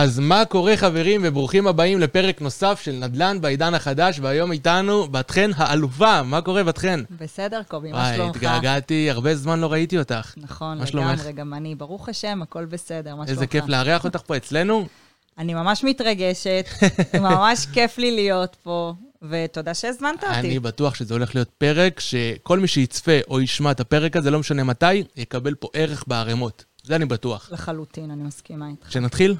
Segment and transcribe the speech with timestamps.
[0.00, 5.30] אז מה קורה חברים וברוכים הבאים לפרק נוסף של נדל"ן בעידן החדש והיום איתנו בת
[5.30, 7.02] חן האלופה, מה קורה בת חן?
[7.20, 8.36] בסדר קובי, מה שלומך?
[8.36, 10.34] התגעגעתי, הרבה זמן לא ראיתי אותך.
[10.36, 10.78] נכון?
[10.94, 13.30] לגמרי, גם אני, ברוך השם, הכל בסדר, מה שלומך?
[13.30, 14.86] איזה כיף לארח אותך פה אצלנו.
[15.38, 16.66] אני ממש מתרגשת,
[17.14, 20.34] ממש כיף לי להיות פה, ותודה שהזמנת אותי.
[20.34, 24.38] אני בטוח שזה הולך להיות פרק שכל מי שיצפה או ישמע את הפרק הזה, לא
[24.38, 26.64] משנה מתי, יקבל פה ערך בערימות.
[26.84, 27.48] זה אני בטוח.
[27.52, 28.92] לחלוטין, אני מסכימה איתך.
[28.92, 29.34] שנתחיל?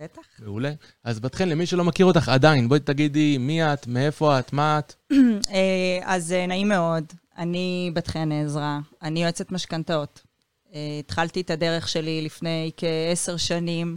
[0.00, 0.22] בטח.
[0.38, 0.72] מעולה.
[1.04, 4.78] אז בת חן, למי שלא מכיר אותך עדיין, בואי תגידי מי את, מאיפה את, מה
[4.78, 4.94] את.
[5.52, 7.04] אה, אז אה, נעים מאוד,
[7.38, 10.22] אני בת חן עזרא, אני יועצת משכנתאות.
[10.74, 13.96] אה, התחלתי את הדרך שלי לפני כעשר שנים,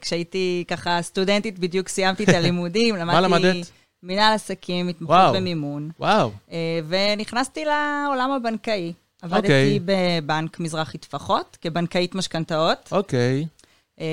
[0.00, 2.94] כשהייתי ככה סטודנטית, בדיוק סיימתי את הלימודים.
[2.94, 3.70] מה למדת?
[4.02, 5.36] מנהל עסקים, התמחות.
[5.36, 5.90] במימון.
[6.00, 6.30] וואו,
[6.88, 8.92] ונכנסתי לעולם הבנקאי.
[9.22, 9.38] אוקיי.
[9.38, 12.88] עבדתי בבנק מזרחי טפחות, כבנקאית משכנתאות.
[12.92, 13.40] אוקיי.
[13.40, 13.44] אה,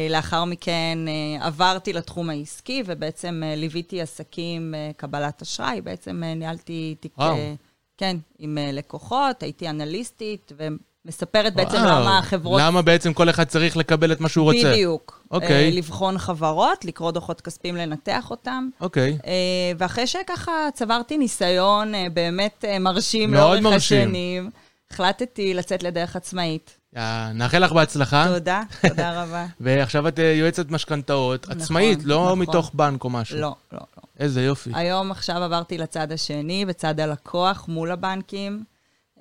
[0.10, 5.82] לאחר מכן אה, עברתי לתחום העסקי, ובעצם אה, ליוויתי עסקים, אה, קבלת אשראי.
[5.82, 7.36] בעצם אה, ניהלתי תיק, וואו.
[7.36, 7.54] אה,
[7.98, 12.02] כן, עם אה, לקוחות, הייתי אנליסטית, ומספרת בעצם וואו.
[12.02, 12.62] למה החברות...
[12.64, 14.72] למה בעצם כל אחד צריך לקבל את מה שהוא רוצה?
[14.72, 15.24] בדיוק.
[15.32, 15.66] אוקיי.
[15.66, 18.70] אה, לבחון חברות, לקרוא דוחות כספיים, לנתח אותם.
[18.82, 19.18] אוקיי.
[19.26, 24.02] אה, ואחרי שככה צברתי ניסיון אה, באמת אה, מרשים לאורך מרשים.
[24.02, 24.50] השנים,
[24.92, 26.78] החלטתי לצאת לדרך עצמאית.
[26.96, 27.02] יא,
[27.34, 28.28] נאחל לך בהצלחה.
[28.28, 29.46] תודה, תודה רבה.
[29.60, 32.40] ועכשיו את אה, יועצת משכנתאות, נכון, עצמאית, לא נכון.
[32.40, 33.40] מתוך בנק או משהו.
[33.40, 34.04] לא, לא, לא.
[34.20, 34.72] איזה יופי.
[34.74, 38.64] היום עכשיו עברתי לצד השני, בצד הלקוח, מול הבנקים.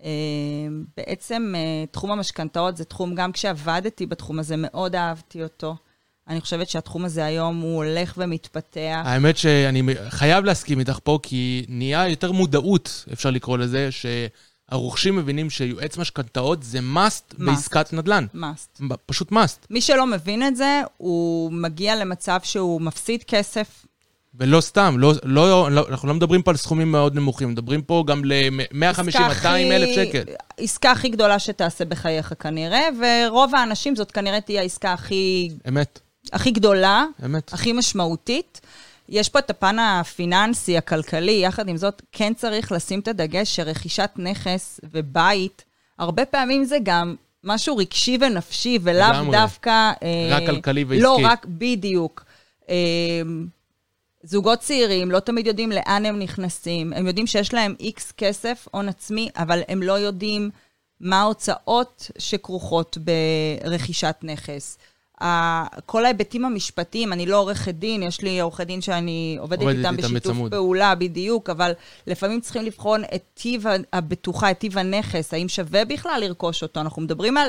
[0.05, 0.11] אה,
[0.97, 5.77] בעצם אה, תחום המשכנתאות זה תחום, גם כשעבדתי בתחום הזה, מאוד אהבתי אותו.
[6.29, 9.03] אני חושבת שהתחום הזה היום הוא הולך ומתפתח.
[9.05, 13.89] האמת שאני חייב להסכים איתך פה, כי נהיה יותר מודעות, אפשר לקרוא לזה,
[14.71, 17.45] שהרוכשים מבינים שיועץ משכנתאות זה must Must.
[17.45, 18.27] בעסקת נדל"ן.
[18.35, 18.83] must.
[19.07, 19.67] פשוט must.
[19.71, 23.87] מי שלא מבין את זה, הוא מגיע למצב שהוא מפסיד כסף.
[24.35, 28.05] ולא סתם, לא, לא, לא, אנחנו לא מדברים פה על סכומים מאוד נמוכים, מדברים פה
[28.07, 30.23] גם ל-150-200 עסקה אלף שקל.
[30.59, 36.01] עסקה הכי גדולה שתעשה בחייך כנראה, ורוב האנשים זאת כנראה תהיה העסקה הכי, אמת,
[36.33, 37.53] הכי גדולה, אמת.
[37.53, 38.61] הכי משמעותית.
[39.13, 44.11] יש פה את הפן הפיננסי, הכלכלי, יחד עם זאת, כן צריך לשים את הדגש שרכישת
[44.17, 45.65] נכס ובית,
[45.99, 47.15] הרבה פעמים זה גם
[47.45, 49.31] משהו רגשי ונפשי, ולאו.
[49.33, 49.71] דווקא...
[50.03, 51.03] אה, רק כלכלי ועסקי.
[51.03, 52.25] לא, רק בדיוק.
[52.69, 53.23] אה,
[54.23, 56.93] זוגות צעירים לא תמיד יודעים לאן הם נכנסים.
[56.93, 60.51] הם יודעים שיש להם איקס כסף, הון עצמי, אבל הם לא יודעים
[61.01, 62.99] מה ההוצאות שכרוכות
[63.65, 64.79] ברכישת נכס.
[65.87, 69.95] כל ההיבטים המשפטיים, אני לא עורכת דין, יש לי עורכי דין שאני עובדת עובדת איתם
[69.97, 70.51] איתם בשיתוף בצמוד.
[70.51, 71.73] פעולה, בדיוק, אבל
[72.07, 76.81] לפעמים צריכים לבחון את טיב הבטוחה, את טיב הנכס, האם שווה בכלל לרכוש אותו.
[76.81, 77.49] אנחנו מדברים על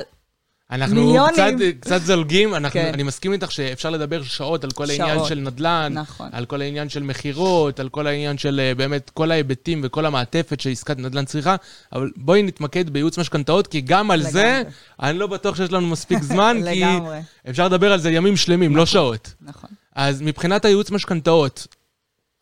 [0.72, 1.34] אנחנו מיליונים.
[1.34, 2.92] קצת, קצת זולגים, אנחנו, כן.
[2.94, 5.00] אני מסכים איתך שאפשר לדבר שעות על כל שעות.
[5.00, 6.30] העניין של נדל"ן, נכון.
[6.32, 10.60] על כל העניין של מכירות, על כל העניין של אה, באמת כל ההיבטים וכל המעטפת
[10.60, 11.56] שעסקת נדל"ן צריכה,
[11.94, 14.74] אבל בואי נתמקד בייעוץ משכנתאות, כי גם על זה, לגמרי.
[15.00, 17.20] אני לא בטוח שיש לנו מספיק זמן, כי לגמרי.
[17.50, 19.34] אפשר לדבר על זה ימים שלמים, לא שעות.
[19.42, 19.70] נכון.
[19.96, 21.68] אז מבחינת הייעוץ משכנתאות,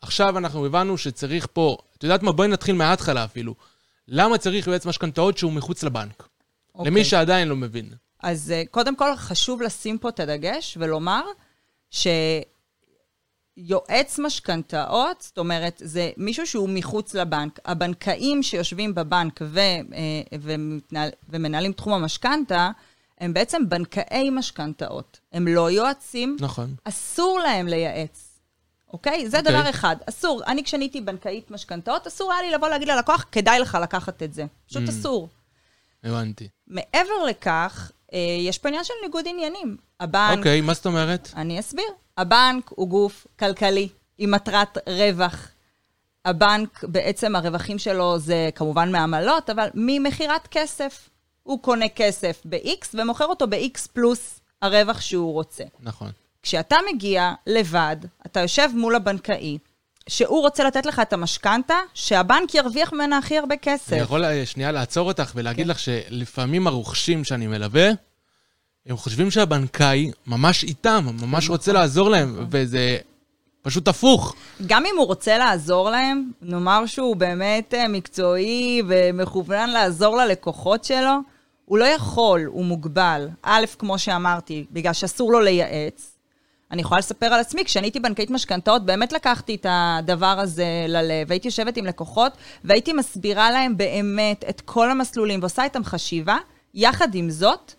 [0.01, 2.31] עכשיו אנחנו הבנו שצריך פה, את יודעת מה?
[2.31, 3.55] בואי נתחיל מההתחלה אפילו.
[4.07, 6.23] למה צריך יועץ משכנתאות שהוא מחוץ לבנק?
[6.75, 6.91] אוקיי.
[6.91, 7.89] למי שעדיין לא מבין.
[8.23, 11.23] אז אה, קודם כל, חשוב לשים פה את הדגש ולומר
[11.89, 12.19] שיועץ
[14.19, 17.59] משכנתאות, זאת אומרת, זה מישהו שהוא מחוץ לבנק.
[17.65, 19.79] הבנקאים שיושבים בבנק ו, אה,
[20.41, 22.71] ומתנהל, ומנהלים תחום המשכנתה,
[23.19, 25.19] הם בעצם בנקאי משכנתאות.
[25.31, 26.75] הם לא יועצים, נכון.
[26.83, 28.27] אסור להם לייעץ.
[28.93, 29.29] אוקיי?
[29.29, 29.51] זה אוקיי.
[29.53, 29.95] דבר אחד.
[30.09, 30.41] אסור.
[30.47, 34.33] אני, כשאני הייתי בנקאית משכנתאות, אסור היה לי לבוא להגיד ללקוח, כדאי לך לקחת את
[34.33, 34.45] זה.
[34.67, 34.89] פשוט Mm.
[34.89, 35.29] אסור.
[36.03, 36.47] הבנתי.
[36.67, 37.91] מעבר לכך,
[38.39, 39.77] יש פה עניין של ניגוד עניינים.
[39.99, 41.29] הבנק, אוקיי, מה זאת אומרת?
[41.35, 41.85] אני אסביר.
[42.17, 45.47] הבנק הוא גוף כלכלי עם מטרת רווח.
[46.25, 51.09] הבנק, בעצם הרווחים שלו זה כמובן מעמלות, אבל ממכירת כסף.
[51.43, 55.63] הוא קונה כסף ב-X ומוכר אותו ב-X פלוס הרווח שהוא רוצה.
[55.79, 56.11] נכון.
[56.43, 59.57] כשאתה מגיע לבד, אתה יושב מול הבנקאי,
[60.09, 63.93] שהוא רוצה לתת לך את המשכנתה, שהבנק ירוויח ממנה הכי הרבה כסף.
[63.93, 67.89] אני יכול אה, שנייה לעצור אותך ולהגיד לך שלפעמים הרוכשים שאני מלווה,
[68.85, 72.97] הם חושבים שהבנקאי ממש איתם, ממש רוצה לעזור להם, וזה
[73.61, 74.35] פשוט הפוך.
[74.67, 81.19] גם אם הוא רוצה לעזור להם, נאמר שהוא באמת אה, מקצועי ומכוון לעזור ללקוחות שלו,
[81.65, 83.29] הוא לא יכול, הוא מוגבל.
[83.43, 86.10] א', כמו שאמרתי, בגלל שאסור לו לייעץ.
[86.71, 91.31] אני יכולה לספר על עצמי, כשאני הייתי בנקאית משכנתאות, באמת לקחתי את הדבר הזה ללב,
[91.31, 92.31] הייתי יושבת עם לקוחות,
[92.63, 96.37] והייתי מסבירה להם באמת את כל המסלולים, ועושה איתם חשיבה.
[96.73, 97.73] יחד עם זאת,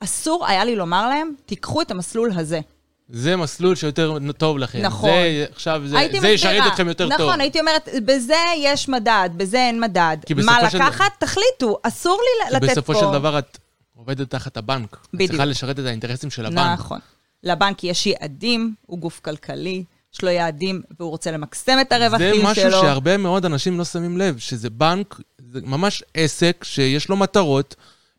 [0.00, 2.60] אסור היה לי לומר להם, תיקחו את המסלול הזה.
[3.08, 4.78] זה מסלול שיותר טוב לכם.
[4.82, 5.10] נכון.
[5.10, 6.62] זה, עכשיו, זה, זה ישרת.
[6.66, 7.26] אתכם יותר נכון, טוב.
[7.28, 10.16] נכון, הייתי אומרת, בזה יש מדד, בזה אין מדד.
[10.26, 11.10] כי מה בסופו של- לקחת?
[11.18, 12.72] תחליטו, אסור לי כי לתת פה...
[12.72, 13.58] בסופו של דבר את
[13.96, 14.92] עובדת תחת הבנק.
[14.92, 15.30] את בדיוק.
[15.30, 16.78] צריכה לשרת את האינטרסים של הבנק.
[16.78, 16.98] נכון.
[17.44, 22.54] לבנק יש יעדים, הוא גוף כלכלי, יש לו יעדים והוא רוצה למקסם את הרווחים זה
[22.54, 22.68] שלו.
[22.68, 27.74] משהו שהרבה מאוד אנשים לא שמים לב, שזה בנק, זה ממש עסק שיש לו מטרות,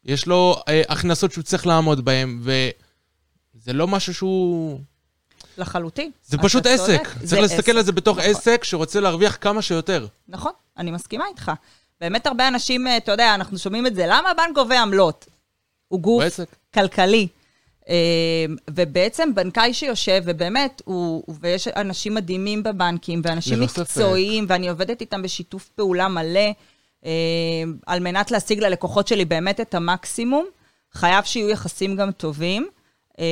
[0.05, 4.79] יש לו אה, הכנסות שהוא צריך לעמוד בהן, וזה לא משהו שהוא...
[5.57, 6.11] לחלוטין.
[6.25, 7.01] זה פשוט עסק.
[7.21, 8.29] זה צריך להסתכל על זה בתוך נכון.
[8.29, 10.07] עסק שרוצה להרוויח כמה שיותר.
[10.27, 11.51] נכון, אני מסכימה איתך.
[12.01, 15.25] באמת הרבה אנשים, אה, אתה יודע, אנחנו שומעים את זה, למה הבנק גובה עמלות?
[15.87, 16.45] הוא גוף הוא.
[16.73, 17.27] כלכלי.
[17.89, 17.95] אה,
[18.69, 23.79] ובעצם בנקאי שיושב, ובאמת, הוא, ויש אנשים מדהימים בבנקים, ואנשים ללא ספק.
[23.79, 26.49] מקצועיים, ואני עובדת איתם בשיתוף פעולה מלא,
[27.05, 27.11] אה,
[27.85, 30.45] על מנת להשיג ללקוחות שלי באמת את המקסימום.
[30.93, 32.67] חייב שיהיו יחסים גם טובים.
[33.19, 33.25] אה,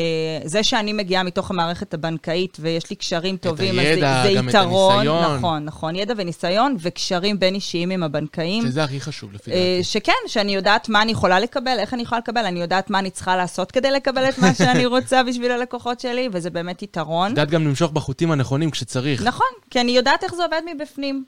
[0.45, 4.51] זה שאני מגיעה מתוך המערכת הבנקאית ויש לי קשרים טובים, הידע, אז זה, גם את
[4.51, 4.94] זה יתרון.
[4.94, 5.35] הניסיון.
[5.38, 8.63] נכון, נכון, ידע וניסיון וקשרים בין אישיים עם הבנקאים.
[8.63, 9.83] שזה הכי חשוב לפי אה, דעתי.
[9.83, 13.09] שכן, שאני יודעת מה אני יכולה לקבל, איך אני יכולה לקבל, אני יודעת מה אני
[13.09, 17.29] צריכה לעשות כדי לקבל את מה שאני רוצה בשביל הלקוחות שלי, וזה באמת יתרון.
[17.29, 19.24] יודעת גם למשוך בחוטים הנכונים כשצריך.
[19.24, 21.24] נכון, כי אני יודעת איך זה עובד מבפנים.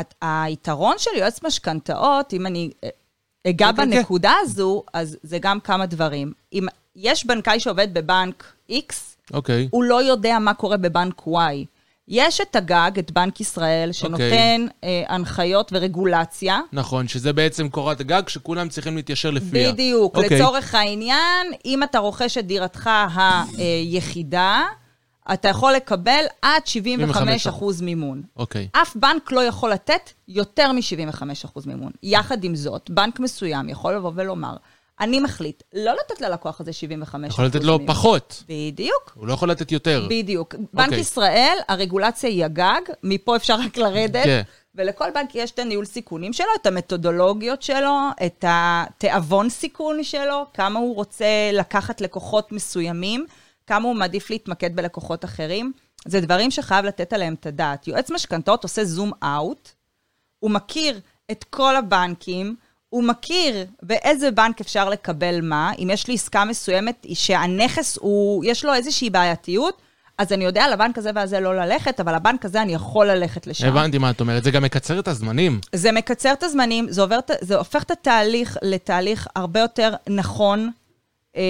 [0.00, 2.88] את- היתרון של יועץ משכנתאות, אם אני אה,
[3.48, 6.32] אגע כן, כן, בנקודה הזו, אז זה גם כמה דברים.
[6.52, 6.66] אם
[6.96, 8.94] יש בנקאי שעובד בבנק X,
[9.32, 9.68] אוקיי.
[9.70, 11.64] הוא לא יודע מה קורה בבנק Y.
[12.08, 16.60] יש את הגג, את בנק ישראל, שנותן אה, הנחיות ורגולציה.
[16.72, 19.72] נכון, שזה בעצם קורת הגג שכולם צריכים להתיישר לפיה.
[19.72, 20.16] בדיוק.
[20.16, 20.38] אוקיי.
[20.40, 22.90] לצורך העניין, אם אתה רוכש את דירתך
[23.58, 24.64] היחידה,
[25.32, 26.62] אתה יכול לקבל עד
[27.46, 28.22] 75% מימון.
[28.36, 28.68] אוקיי.
[28.72, 31.92] אף בנק לא יכול לתת יותר מ-75% מימון.
[32.02, 34.56] יחד עם זאת, בנק מסוים יכול לבוא ולומר,
[35.00, 37.94] אני מחליט לא לתת ללקוח הזה 75% יכול לתת לו מימון.
[37.94, 38.42] פחות.
[38.48, 39.12] בדיוק.
[39.14, 40.06] הוא לא יכול לתת יותר.
[40.10, 40.54] בדיוק.
[40.74, 41.00] בנק אוקיי.
[41.00, 44.24] ישראל, הרגולציה היא הגג, מפה אפשר רק לרדת.
[44.24, 44.42] כן.
[44.74, 50.78] ולכל בנק יש את הניהול סיכונים שלו, את המתודולוגיות שלו, את התיאבון סיכון שלו, כמה
[50.78, 53.26] הוא רוצה לקחת לקוחות מסוימים,
[53.66, 55.72] כמה הוא מעדיף להתמקד בלקוחות אחרים.
[56.06, 57.88] זה דברים שחייב לתת עליהם את הדעת.
[57.88, 59.68] יועץ משכנתאות עושה זום אאוט,
[60.38, 62.56] הוא מכיר את כל הבנקים,
[62.88, 65.72] הוא מכיר באיזה בנק אפשר לקבל מה.
[65.78, 69.82] אם יש לי עסקה מסוימת שהנכס הוא, יש לו איזושהי בעייתיות,
[70.18, 73.66] אז אני יודע לבנק הזה והזה לא ללכת, אבל לבנק הזה אני יכול ללכת לשם.
[73.66, 75.60] הבנתי מה את אומרת, זה גם מקצר את הזמנים.
[75.72, 80.70] זה מקצר את הזמנים, זה, עובר, זה הופך את התהליך לתהליך הרבה יותר נכון,
[81.36, 81.42] אה,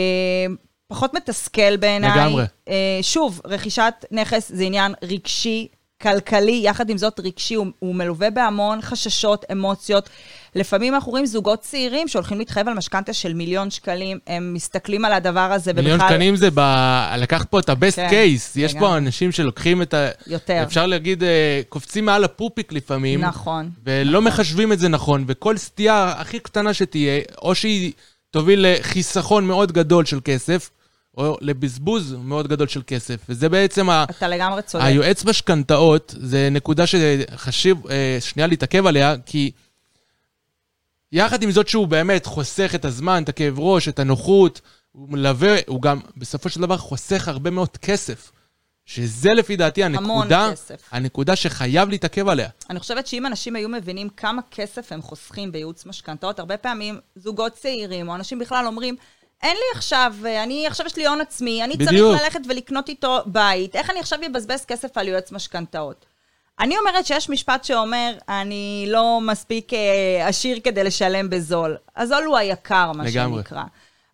[0.88, 2.10] פחות מתסכל בעיניי.
[2.10, 2.44] לגמרי.
[2.68, 5.68] אה, שוב, רכישת נכס זה עניין רגשי,
[6.02, 10.08] כלכלי, יחד עם זאת רגשי, הוא, הוא מלווה בהמון חששות, אמוציות.
[10.54, 15.12] לפעמים אנחנו רואים זוגות צעירים שהולכים להתחייב על משכנתה של מיליון שקלים, הם מסתכלים על
[15.12, 16.60] הדבר הזה מיליון שקלים זה ב...
[17.18, 18.52] לקח פה את ה-best כן, case.
[18.56, 18.96] יש פה.
[18.96, 20.08] אנשים שלוקחים את ה...
[20.26, 20.62] יותר.
[20.62, 23.20] אפשר להגיד, אה, קופצים מעל הפופיק לפעמים.
[23.20, 23.70] נכון.
[23.84, 27.92] ולא מחשבים את זה נכון, וכל סטייה הכי קטנה שתהיה, או שהיא
[28.30, 30.70] תוביל לחיסכון מאוד גדול של כסף,
[31.16, 33.16] או לבזבוז מאוד גדול של כסף.
[33.28, 34.04] וזה בעצם ה...
[34.10, 34.84] אתה לגמרי צודק.
[34.84, 39.50] היועץ משכנתאות, זה נקודה שחשוב אה, שנייה להתעכב עליה, כי
[41.12, 44.60] יחד עם זאת שהוא באמת חוסך את הזמן, את הכאב ראש, את הנוחות,
[44.92, 48.32] הוא מלווה, הוא גם בסופו של דבר חוסך הרבה מאוד כסף.
[48.86, 50.50] שזה לפי דעתי הנקודה.
[50.90, 52.48] הנקודה שחייב להתעכב עליה.
[52.70, 57.52] אני חושבת שאם אנשים היו מבינים כמה כסף הם חוסכים בייעוץ משכנתאות, הרבה פעמים זוגות
[57.52, 58.96] צעירים או אנשים בכלל אומרים,
[59.46, 61.90] אין לי עכשיו, אני עכשיו יש לי הון עצמי, אני בדיוק.
[61.90, 66.06] צריך ללכת ולקנות איתו בית, איך אני עכשיו אבזבז כסף על יועץ משכנתאות?
[66.60, 71.76] אני אומרת שיש משפט שאומר, אני לא מספיק אה, עשיר כדי לשלם בזול.
[71.96, 73.38] הזול הוא היקר, מה לגמרי.
[73.38, 73.62] שנקרא.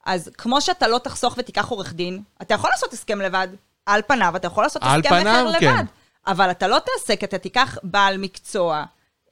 [0.07, 3.49] אז כמו שאתה לא תחסוך ותיקח עורך דין, אתה יכול לעשות הסכם לבד.
[3.87, 5.67] על פניו, אתה יכול לעשות הסכם מכר כן.
[5.67, 5.85] לבד.
[6.27, 8.85] אבל אתה לא תעשה, כי אתה תיקח בעל מקצוע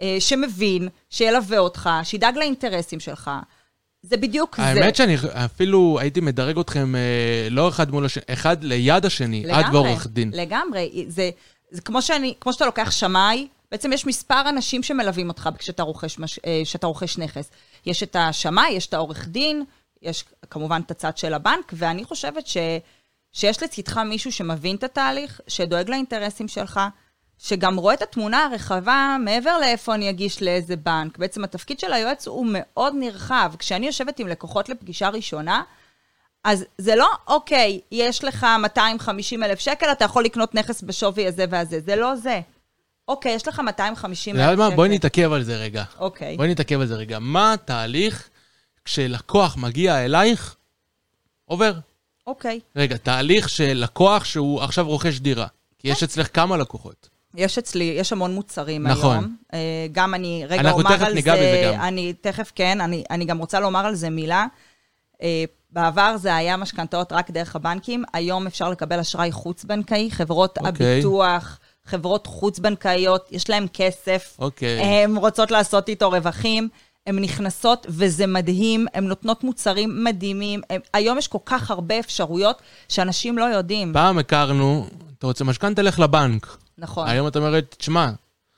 [0.02, 3.30] אה, שמבין, שילווה אותך, שידאג לאינטרסים שלך.
[4.02, 4.62] זה בדיוק זה.
[4.62, 9.74] האמת שאני אפילו הייתי מדרג אתכם אה, לא אחד מול השני, אחד ליד השני, עד
[9.74, 10.30] ועורך דין.
[10.34, 11.04] לגמרי.
[11.08, 11.30] זה,
[11.70, 16.18] זה כמו, שאני, כמו שאתה לוקח שמאי, בעצם יש מספר אנשים שמלווים אותך כשאתה רוכש,
[16.18, 17.50] מש- אה, כשאתה רוכש נכס.
[17.86, 19.64] יש את השמאי, יש את העורך דין,
[20.02, 22.56] יש כמובן את הצד של הבנק, ואני חושבת ש,
[23.32, 26.80] שיש לצדך מישהו שמבין את התהליך, שדואג לאינטרסים שלך,
[27.42, 31.18] שגם רואה את התמונה הרחבה מעבר לאיפה אני אגיש לאיזה בנק.
[31.18, 33.52] בעצם התפקיד של היועץ הוא מאוד נרחב.
[33.58, 35.62] כשאני יושבת עם לקוחות לפגישה ראשונה,
[36.44, 41.44] אז זה לא, אוקיי, יש לך 250 אלף שקל, אתה יכול לקנות נכס בשווי הזה
[41.50, 41.80] והזה.
[41.80, 42.40] זה לא זה.
[43.08, 44.76] אוקיי, יש לך 250 אתה אלף שקל.
[44.76, 45.84] בואי נתעכב על זה רגע.
[45.98, 46.36] אוקיי.
[46.36, 47.18] בואי נתעכב על זה רגע.
[47.18, 48.28] מה התהליך
[48.84, 50.56] כשלקוח מגיע אלייך,
[51.44, 51.72] עובר?
[52.26, 52.60] אוקיי.
[52.76, 55.46] רגע, תהליך של לקוח שהוא עכשיו רוכש דירה.
[55.78, 55.92] כי כן.
[55.92, 57.08] יש אצלך כמה לקוחות.
[57.34, 59.16] יש אצלי, יש המון מוצרים נכון.
[59.16, 59.36] היום.
[59.54, 61.80] אה, גם אני, רגע, אנחנו אומר תכף על ניגע זה, בזה גם.
[61.80, 64.46] אני תכף כן, אני, אני גם רוצה לומר על זה מילה.
[65.22, 70.92] אה, בעבר זה היה משכנתאות רק דרך הבנקים, היום אפשר לקבל אשראי חוץ-בנקאי, חברות אוקיי.
[70.92, 74.80] הביטוח, חברות חוץ-בנקאיות, יש להן כסף, אוקיי.
[74.80, 76.68] הן רוצות לעשות איתו רווחים,
[77.06, 82.62] הן נכנסות וזה מדהים, הן נותנות מוצרים מדהימים, הם, היום יש כל כך הרבה אפשרויות
[82.88, 83.92] שאנשים לא יודעים.
[83.92, 84.86] פעם הכרנו,
[85.18, 86.56] אתה רוצה משכנתה, לך לבנק.
[86.80, 88.10] נכון, היום את אומרת, תשמע,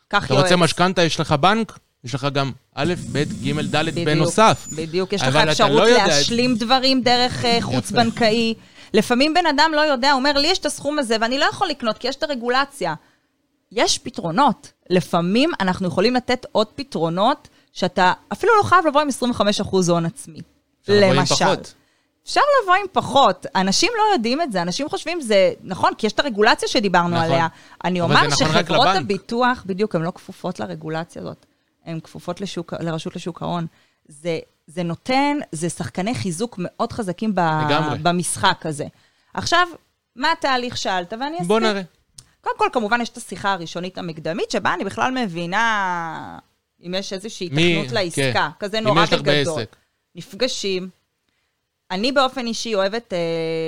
[0.09, 0.61] קח אתה רוצה יועץ.
[0.61, 4.67] משכנתה, יש לך בנק, יש לך גם א', ב', ג', ד', בנוסף.
[4.77, 8.55] בדיוק, יש לך אפשרות לא יודע את- להשלים דברים דרך אה, חוץ-בנקאי.
[8.95, 11.99] לפעמים בן אדם לא יודע, אומר, לי יש את הסכום הזה ואני לא יכול לקנות
[11.99, 12.95] כי יש את הרגולציה.
[13.73, 14.73] יש פתרונות.
[14.91, 20.39] לפעמים אנחנו יכולים לתת עוד פתרונות שאתה אפילו לא חייב לבוא עם 25% הון עצמי.
[20.89, 21.35] למשל.
[21.35, 21.75] פחות.
[22.25, 23.47] אפשר לבוא עם פחות.
[23.55, 27.25] אנשים לא יודעים את זה, אנשים חושבים זה נכון, כי יש את הרגולציה שדיברנו נכון.
[27.25, 27.49] עליה.
[27.85, 28.87] אני אומר נכון שחברות.
[28.87, 31.47] הביטוח, בדיוק, הן לא כפופות לרגולציה הזאת.
[31.85, 33.67] הן כפופות לשוק, לרשות לשוק ההון.
[34.09, 37.99] זה, זה נותן, זה שחקני חיזוק מאוד חזקים ב, לגמרי.
[37.99, 38.85] במשחק הזה.
[39.35, 39.67] עכשיו,
[40.17, 41.47] מה התהליך שאלת, ואני אסביר.
[41.49, 41.83] בוא נראה.
[42.41, 46.39] קודם כל, כמובן, יש את השיחה הראשונית המקדמית, שבה אני בכלל מבינה
[46.87, 48.33] אם יש איזושהי התכנות לעסקה.
[48.33, 48.49] כן.
[48.61, 49.05] כזה נורא.
[49.25, 49.77] בעסק.
[50.15, 51.02] נפגשים.
[51.93, 53.19] אני באופן אישי אוהבת אה,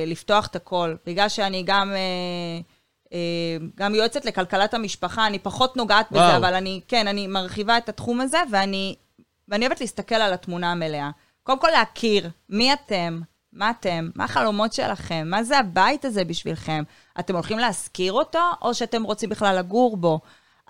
[0.07, 2.61] לפתוח את הכל, בגלל שאני גם, אה,
[3.13, 6.37] אה, גם יועצת לכלכלת המשפחה, אני פחות נוגעת בזה, וואו.
[6.37, 8.95] אבל אני, כן, אני מרחיבה את התחום הזה, ואני,
[9.49, 11.11] ואני אוהבת להסתכל על התמונה המלאה.
[11.43, 13.21] קודם כל להכיר מי אתם,
[13.53, 16.83] מה אתם, מה החלומות שלכם, מה זה הבית הזה בשבילכם.
[17.19, 20.21] אתם הולכים להשכיר אותו, או שאתם רוצים בכלל לגור בו?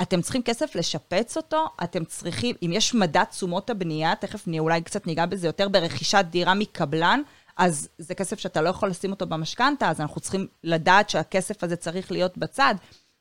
[0.02, 4.82] אתם צריכים כסף לשפץ אותו, אתם צריכים, אם יש מדד תשומות הבנייה, תכף נהיה, אולי
[4.82, 7.20] קצת ניגע בזה יותר, ברכישת דירה מקבלן,
[7.56, 11.76] אז זה כסף שאתה לא יכול לשים אותו במשכנתה, אז אנחנו צריכים לדעת שהכסף הזה
[11.76, 12.75] צריך להיות בצד.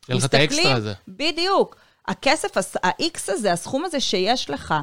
[0.05, 0.93] שיהיה לך את האקסטרה הזה.
[1.07, 1.75] בדיוק.
[2.07, 4.73] הכסף, ה-X הזה, הסכום הזה שיש לך,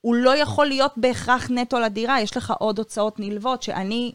[0.00, 4.12] הוא לא יכול להיות בהכרח נטו לדירה, יש לך עוד הוצאות נלוות שאני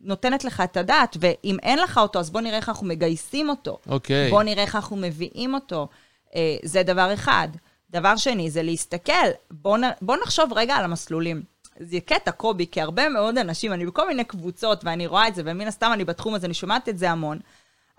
[0.00, 3.78] נותנת לך את הדעת, ואם אין לך אותו, אז בוא נראה איך אנחנו מגייסים אותו.
[3.86, 4.30] אוקיי.
[4.30, 5.88] בוא נראה איך אנחנו מביאים אותו.
[6.34, 7.48] אה, זה דבר אחד.
[7.90, 9.12] דבר שני, זה להסתכל,
[9.50, 11.42] בוא, נ, בוא נחשוב רגע על המסלולים.
[11.80, 15.42] זה קטע, קובי, כי הרבה מאוד אנשים, אני בכל מיני קבוצות, ואני רואה את זה,
[15.44, 17.38] ומן הסתם אני בתחום הזה, אני שומעת את זה המון.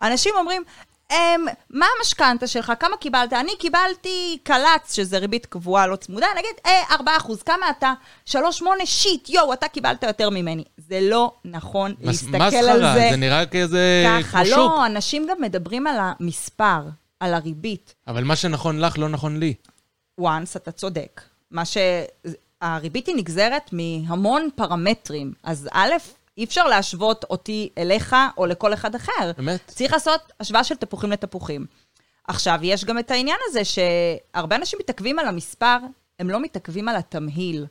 [0.02, 0.64] אנשים אומרים,
[1.12, 1.16] אמ,
[1.70, 2.74] מה המשכנתה שלך?
[2.80, 3.34] כמה קיבלת?
[3.34, 7.94] אני קיבלתי קל"צ, שזה ריבית קבועה לא צמודה, נגיד אה, 4%, כמה אתה?
[8.30, 8.36] 3.8,
[8.86, 10.64] שיט, יואו, אתה קיבלת יותר ממני.
[10.78, 13.08] זה לא נכון מס- להסתכל מסחרה, על זה.
[13.12, 14.58] זה נראה כזה ככה, כמו שוק.
[14.58, 16.82] לא, אנשים גם מדברים על המספר,
[17.20, 17.96] על הריבית.
[18.08, 19.54] אבל מה שנכון לך, לא נכון לי.
[20.22, 21.22] once, אתה צודק.
[21.52, 21.78] מה ש...
[22.62, 25.34] הריבית היא נגזרת מהמון פרמטרים.
[25.44, 25.92] אז א',
[26.38, 29.32] אי אפשר להשוות אותי אליך או לכל אחד אחר.
[29.38, 29.60] באמת?
[29.68, 31.66] צריך לעשות השוואה של תפוחים לתפוחים.
[32.28, 35.78] עכשיו, יש גם את העניין הזה שהרבה אנשים מתעכבים על המספר,
[36.20, 37.66] הם לא מתעכבים על התמהיל.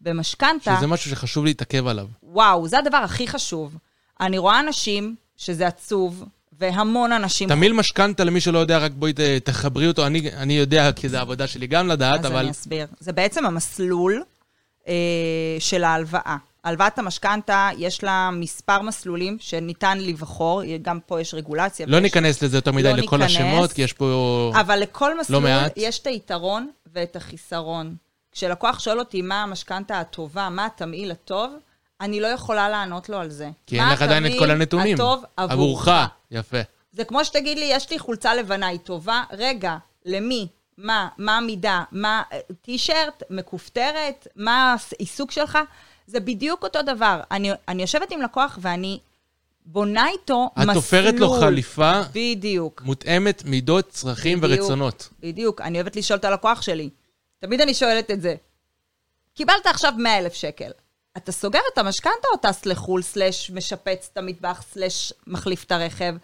[0.00, 2.06] במשכנתה, שזה משהו שחשוב להתעכב עליו.
[2.22, 3.76] וואו, זה הדבר הכי חשוב.
[4.20, 6.24] אני רואה אנשים שזה עצוב,
[6.58, 7.48] והמון אנשים...
[7.48, 9.12] תמיל משכנתה, למי שלא יודע, רק בואי
[9.44, 10.06] תחברי אותו.
[10.06, 12.86] אני, אני יודע, כי זו העבודה שלי גם לדעת, אז אבל אני אסביר.
[13.00, 14.22] זה בעצם המסלול
[15.58, 16.36] של ההלוואה.
[16.64, 21.86] הלוואת המשכנתה, יש לה מספר מסלולים שניתן לבחור, גם פה יש רגולציה.
[21.86, 23.36] לא ויש- ניכנס לזה יותר מדי לא לכל ניכנס.
[23.36, 24.52] השמות, כי יש פה...
[24.60, 25.72] אבל לכל מסלול מעט.
[25.76, 27.94] יש את היתרון ואת החיסרון.
[28.32, 31.52] כשלקוח שואל אותי מה המשכנתה הטובה, מה התמהיל הטוב,
[32.00, 33.48] אני לא יכולה לענות לו על זה.
[33.66, 34.94] כי אין לך עדיין את כל הנתונים.
[34.94, 35.88] הטוב עבורך.
[36.30, 36.58] יפה.
[36.92, 39.22] זה כמו שתגיד לי, יש לי חולצה לבנה, היא טובה?
[39.32, 40.46] רגע, למי?
[40.78, 41.08] מה?
[41.18, 41.84] מה המידה?
[41.92, 42.22] מה...
[42.62, 43.22] טישרט?
[43.30, 44.28] מכופתרת?
[44.36, 45.58] מה העיסוק שלך?
[46.06, 47.20] זה בדיוק אותו דבר.
[47.30, 48.98] אני, אני יושבת עם לקוח ואני
[49.66, 50.74] בונה איתו את מסלול.
[50.74, 52.82] תופרת לו חליפה בדיוק.
[52.82, 54.60] מותאמת מידות, צרכים בדיוק.
[54.60, 55.08] ורצונות.
[55.20, 55.60] בדיוק.
[55.60, 56.90] אני אוהבת לשאול את הלקוח שלי.
[57.38, 58.34] תמיד אני שואלת את זה.
[59.34, 60.70] קיבלת עכשיו 100 אלף שקל.
[61.16, 66.14] אתה סוגר את המשכנתה או טס לחו"ל, סלש משפץ את המטבח, סלש מחליף את הרכב?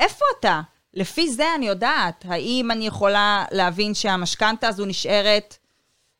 [0.00, 0.60] איפה אתה?
[0.94, 5.56] לפי זה אני יודעת, האם אני יכולה להבין שהמשכנתה הזו נשארת...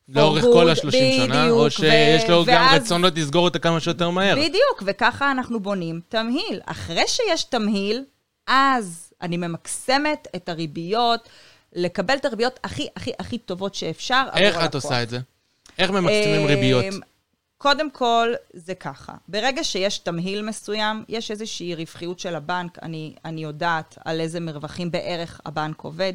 [0.09, 4.09] לאורך כל ה-30 שנה, או שיש לו ו- גם ואז- רצונות לסגור אותה כמה שיותר
[4.09, 4.35] מהר.
[4.35, 6.59] בדיוק, וככה אנחנו בונים תמהיל.
[6.65, 8.03] אחרי שיש תמהיל,
[8.47, 11.29] אז אני ממקסמת את הריביות,
[11.73, 14.65] לקבל את הריביות הכי הכי הכי טובות שאפשר איך הלקוח.
[14.65, 15.19] את עושה את זה?
[15.79, 16.85] איך ממקסימים ריביות?
[17.63, 19.13] קודם כל, זה ככה.
[19.27, 24.91] ברגע שיש תמהיל מסוים, יש איזושהי רווחיות של הבנק, אני, אני יודעת על איזה מרווחים
[24.91, 26.13] בערך הבנק עובד.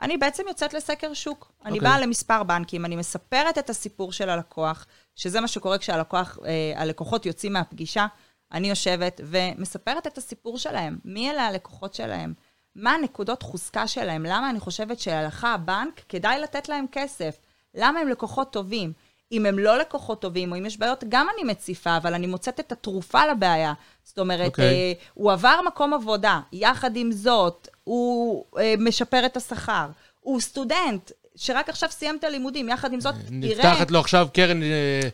[0.00, 1.52] אני בעצם יוצאת לסקר שוק.
[1.64, 1.88] אני אוקיי.
[1.90, 4.86] באה למספר בנקים, אני מספרת את הסיפור של הלקוח,
[5.16, 6.84] שזה מה שקורה כשהלקוח, אה,
[7.24, 8.06] יוצאים מהפגישה.
[8.52, 10.98] אני יושבת ומספרת את הסיפור שלהם.
[11.04, 12.34] מי אלה הלקוחות שלהם?
[12.74, 14.22] מה הנקודות חוזקה שלהם?
[14.26, 17.38] למה אני חושבת שהלכה הבנק, כדאי לתת להם כסף?
[17.74, 18.92] למה הם לקוחות טובים?
[19.32, 22.60] אם הם לא לקוחות טובים, או אם יש בעיות, גם אני מציפה, אבל אני מוצאת
[22.60, 23.72] את התרופה לבעיה.
[24.04, 24.48] זאת אומרת, okay.
[24.48, 24.66] אוקיי.
[24.66, 29.86] אה, הוא עבר מקום עבודה, יחד עם זאת, הוא אה, משפר את השכר.
[30.20, 33.30] הוא סטודנט שרק עכשיו סיים את הלימודים, יחד עם זאת, תראה...
[33.30, 34.62] נפתחת לו עכשיו קרן...
[34.62, 35.08] אה,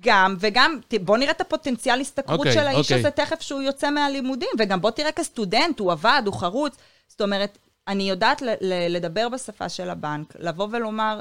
[0.00, 2.98] גם, וגם, בוא נראה את הפוטנציאל השתכרות אוקיי, של האיש אוקיי.
[2.98, 6.76] הזה תכף שהוא יוצא מהלימודים, וגם בוא תראה כסטודנט, הוא עבד, הוא חרוץ.
[7.08, 8.42] זאת אומרת, אני יודעת
[8.88, 11.20] לדבר בשפה של הבנק, לבוא ולומר אה,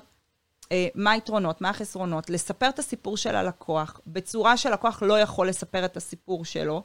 [0.96, 5.98] מה היתרונות, מה החסרונות, לספר את הסיפור של הלקוח, בצורה שלקוח לא יכול לספר את
[5.98, 6.84] הסיפור שלו.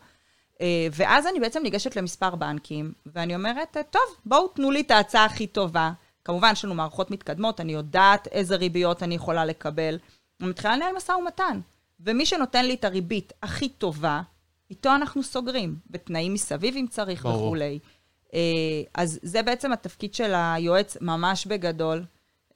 [0.60, 4.90] אה, ואז אני בעצם ניגשת למספר בנקים, ואני אומרת, אה, טוב, בואו תנו לי את
[4.90, 5.92] ההצעה הכי טובה.
[6.24, 9.98] כמובן, יש לנו מערכות מתקדמות, אני יודעת איזה ריביות אני יכולה לקבל.
[10.40, 11.60] אני מתחילה לנהל משא ומתן.
[12.00, 14.22] ומי שנותן לי את הריבית הכי טובה,
[14.70, 17.46] איתו אנחנו סוגרים, בתנאים מסביב אם צריך ברור.
[17.46, 17.78] וכולי.
[18.34, 18.40] אה,
[18.94, 22.04] אז זה בעצם התפקיד של היועץ ממש בגדול.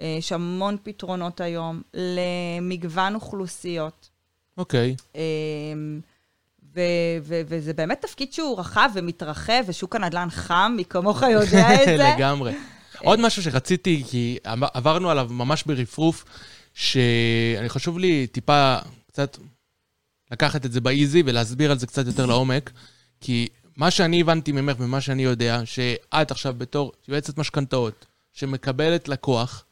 [0.00, 4.08] אה, יש המון פתרונות היום למגוון אוכלוסיות.
[4.58, 4.96] אוקיי.
[5.16, 5.22] אה,
[6.74, 11.84] ו- ו- וזה באמת תפקיד שהוא רחב ומתרחב, ושוק הנדל"ן חם, מי כמוך יודע את
[11.84, 11.96] זה.
[12.16, 12.52] לגמרי.
[12.98, 16.24] עוד משהו שרציתי, כי עב- עברנו עליו ממש ברפרוף,
[16.74, 18.76] שאני חשוב לי טיפה
[19.06, 19.36] קצת
[20.32, 22.70] לקחת את זה באיזי ולהסביר על זה קצת יותר לעומק,
[23.20, 29.64] כי מה שאני הבנתי ממך ומה שאני יודע, שאת עכשיו בתור יועצת משכנתאות, שמקבלת לקוח,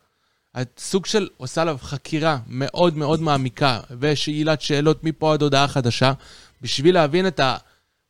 [0.78, 6.12] סוג של עושה עליו חקירה מאוד מאוד מעמיקה, ושאלת שאלות מפה עד הודעה חדשה,
[6.62, 7.56] בשביל להבין את ה...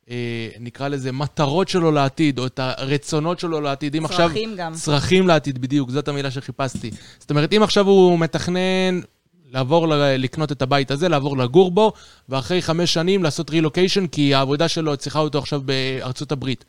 [0.09, 3.95] אה, נקרא לזה מטרות שלו לעתיד, או את הרצונות שלו לעתיד.
[3.95, 4.27] אם עכשיו...
[4.27, 4.73] צרכים גם.
[4.73, 6.91] צרכים לעתיד, בדיוק, זאת המילה שחיפשתי.
[7.19, 8.99] זאת אומרת, אם עכשיו הוא מתכנן
[9.51, 11.93] לעבור, ל- לקנות את הבית הזה, לעבור לגור בו,
[12.29, 16.65] ואחרי חמש שנים לעשות רילוקיישן, כי העבודה שלו צריכה אותו עכשיו בארצות הברית.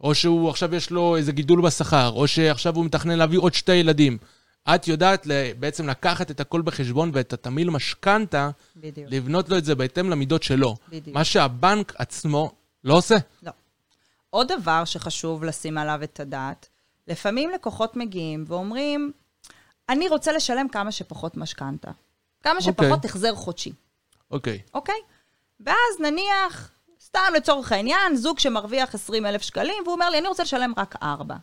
[0.00, 3.74] או שהוא עכשיו יש לו איזה גידול בשכר, או שעכשיו הוא מתכנן להביא עוד שתי
[3.74, 4.18] ילדים.
[4.74, 5.26] את יודעת
[5.58, 8.50] בעצם לקחת את הכל בחשבון ואת התמהיל משכנתה.
[8.96, 10.76] לבנות לו את זה בהתאם למידות שלו.
[10.88, 11.16] בדיוק.
[11.16, 12.52] מה שהבנק עצמו
[12.84, 13.16] לא עושה.
[13.42, 13.52] לא.
[14.30, 16.68] עוד דבר שחשוב לשים עליו את הדעת,
[17.06, 19.12] לפעמים לקוחות מגיעים ואומרים,
[19.88, 21.90] אני רוצה לשלם כמה שפחות משכנתה.
[22.42, 23.10] כמה שפחות אוקיי.
[23.10, 23.72] החזר חודשי,
[24.30, 24.62] אוקיי.
[24.74, 25.00] אוקיי?
[25.60, 26.70] ואז נניח,
[27.04, 30.94] סתם לצורך העניין, זוג שמרוויח 20 אלף שקלים, והוא אומר לי, אני רוצה לשלם רק
[31.02, 31.36] 4.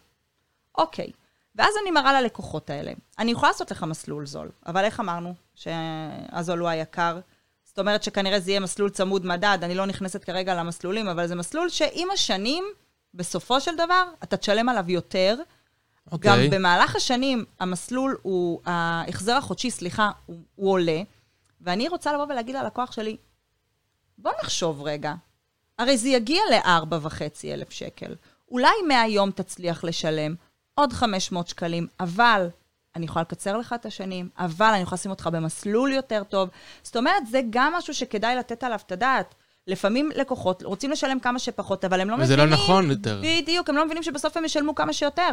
[0.78, 1.12] אוקיי.
[1.56, 6.60] ואז אני מראה ללקוחות האלה, אני יכולה לעשות לך מסלול זול, אבל איך אמרנו שהזול
[6.60, 7.20] הוא היקר?
[7.64, 11.36] זאת אומרת שכנראה זה יהיה מסלול צמוד מדד, אני לא נכנסת כרגע למסלולים, אבל זה
[11.36, 12.66] מסלול שעם השנים,
[13.14, 15.36] בסופו של דבר, אתה תשלם עליו יותר.
[16.12, 16.32] אוקיי.
[16.32, 21.02] גם במהלך השנים, המסלול הוא, ההחזר החודשי, סליחה, הוא, הוא עולה,
[21.62, 23.18] ואני רוצה לבוא ולהגיד ללקוח שלי,
[24.18, 25.14] בוא נחשוב רגע,
[25.80, 28.16] הרי זה יגיע ל-4.5 אלף שקל.
[28.52, 30.36] אולי מהיום תצליח לשלם
[30.76, 32.48] עוד 500 שקלים, אבל
[32.96, 36.50] אני יכולה לקצר לך את השנים, אבל אני יכולה לשים אותך במסלול יותר טוב.
[36.84, 39.36] זאת אומרת, זה גם משהו שכדאי לתת עליו את הדעת.
[39.68, 42.52] לפעמים לקוחות רוצים לשלם כמה שפחות, אבל הם לא וזה מבינים...
[42.52, 43.22] לא נכון יותר.
[43.24, 45.30] בדיוק, הם לא מבינים שבסוף הם ישלמו כמה שיותר.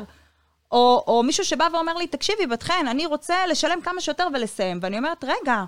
[0.72, 4.78] או, או מישהו שבא ואומר לי, תקשיבי, בת חן, אני רוצה לשלם כמה שיותר ולסיים.
[4.82, 5.64] ואני אומרת, רגע,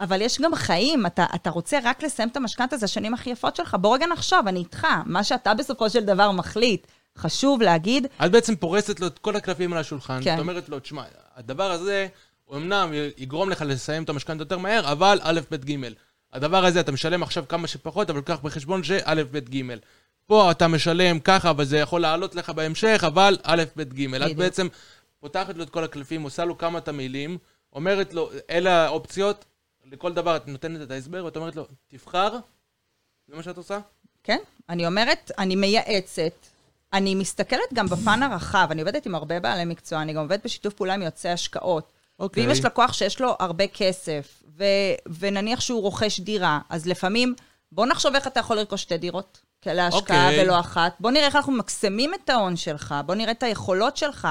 [0.00, 3.56] אבל יש גם חיים, אתה, אתה רוצה רק לסיים את המשכנתה, זה השנים הכי יפות
[3.56, 3.76] שלך.
[3.80, 4.86] בוא רגע נחשוב, אני איתך.
[5.06, 6.86] מה שאתה בסופו של דבר מחליט,
[7.18, 10.20] חשוב להגיד, את בעצם פורסת לו את כל הקלפים על השולחן.
[10.24, 10.34] כן.
[10.34, 11.04] את אומרת לו, תשמע,
[11.36, 12.06] הדבר הזה,
[12.44, 15.76] הוא אמנם יגרום לך לסיים את המשכנתה יותר מהר, אבל א', ב', ג'.
[16.32, 19.62] הדבר הזה, אתה משלם עכשיו כמה שפחות, אבל קח בחשבון שא', ב', ג'.
[20.26, 24.14] פה אתה משלם ככה, אבל זה יכול לעלות לך בהמשך, אבל א', ב', ג'.
[24.14, 24.38] את בדיוק.
[24.38, 24.68] בעצם
[25.20, 27.38] פותחת לו את כל הקלפים, עושה לו כמה תמהילים,
[27.72, 29.44] אומרת לו, אלה האופציות,
[29.92, 32.36] לכל דבר את נותנת את ההסבר, ואת אומרת לו, תבחר,
[33.28, 33.78] זה מה שאת עושה?
[34.24, 36.51] כן, אני אומרת, אני מייעצת.
[36.92, 40.74] אני מסתכלת גם בפן הרחב, אני עובדת עם הרבה בעלי מקצוע, אני גם עובדת בשיתוף
[40.74, 41.92] פעולה עם יועצי השקעות.
[42.18, 42.42] אוקיי.
[42.42, 44.64] ואם יש לקוח שיש לו הרבה כסף, ו-
[45.18, 47.34] ונניח שהוא רוכש דירה, אז לפעמים,
[47.72, 50.42] בוא נחשוב איך אתה יכול לרכוש שתי דירות להשקעה אוקיי.
[50.42, 50.94] ולא אחת.
[51.00, 54.28] בוא נראה איך אנחנו מקסמים את ההון שלך, בוא נראה את היכולות שלך.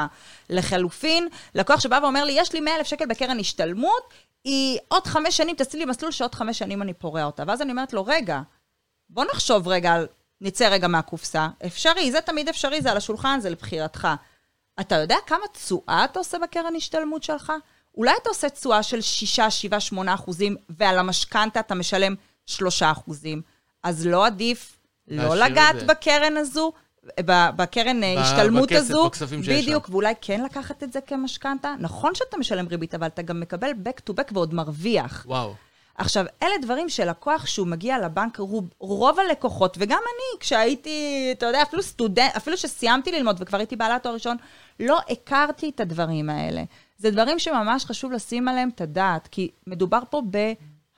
[0.50, 5.38] לחלופין, לקוח שבא ואומר לי, יש לי 100 אלף שקל בקרן השתלמות, היא עוד חמש
[5.38, 7.43] שנים, תעשי לי מסלול שעוד חמש שנים אני פורע אותה.
[7.47, 8.41] ואז אני אומרת לו, רגע,
[9.10, 10.08] בוא נחשוב רגע על,
[10.41, 11.47] נצא רגע מהקופסה.
[11.65, 14.08] אפשרי, זה תמיד אפשרי, זה על השולחן, זה לבחירתך.
[14.80, 17.51] אתה יודע כמה תשואה אתה עושה בקרן השתלמות שלך?
[17.97, 23.41] אולי אתה עושה תשואה של 6, 7, 8 אחוזים, ועל המשכנתה אתה משלם 3 אחוזים.
[23.84, 24.77] אז לא עדיף
[25.08, 25.86] לא לגעת זה.
[25.86, 26.71] בקרן הזו,
[27.30, 29.06] בקרן השתלמות בכסף, הזו.
[29.06, 29.91] בכספים שיש בדיוק, שם.
[29.93, 31.73] ואולי כן לקחת את זה כמשכנתה.
[31.80, 35.23] נכון שאתה משלם ריבית, אבל אתה גם מקבל back to back ועוד מרוויח.
[35.27, 35.54] וואו.
[36.01, 41.61] עכשיו, אלה דברים שלקוח שהוא מגיע לבנק, רוב, רוב הלקוחות, וגם אני, כשהייתי, אתה יודע,
[41.61, 44.37] אפילו סטודנט, אפילו שסיימתי ללמוד וכבר הייתי בעלת תואר ראשון,
[44.79, 46.63] לא הכרתי את הדברים האלה.
[46.97, 50.21] זה דברים שממש חשוב לשים עליהם את הדעת, כי מדובר פה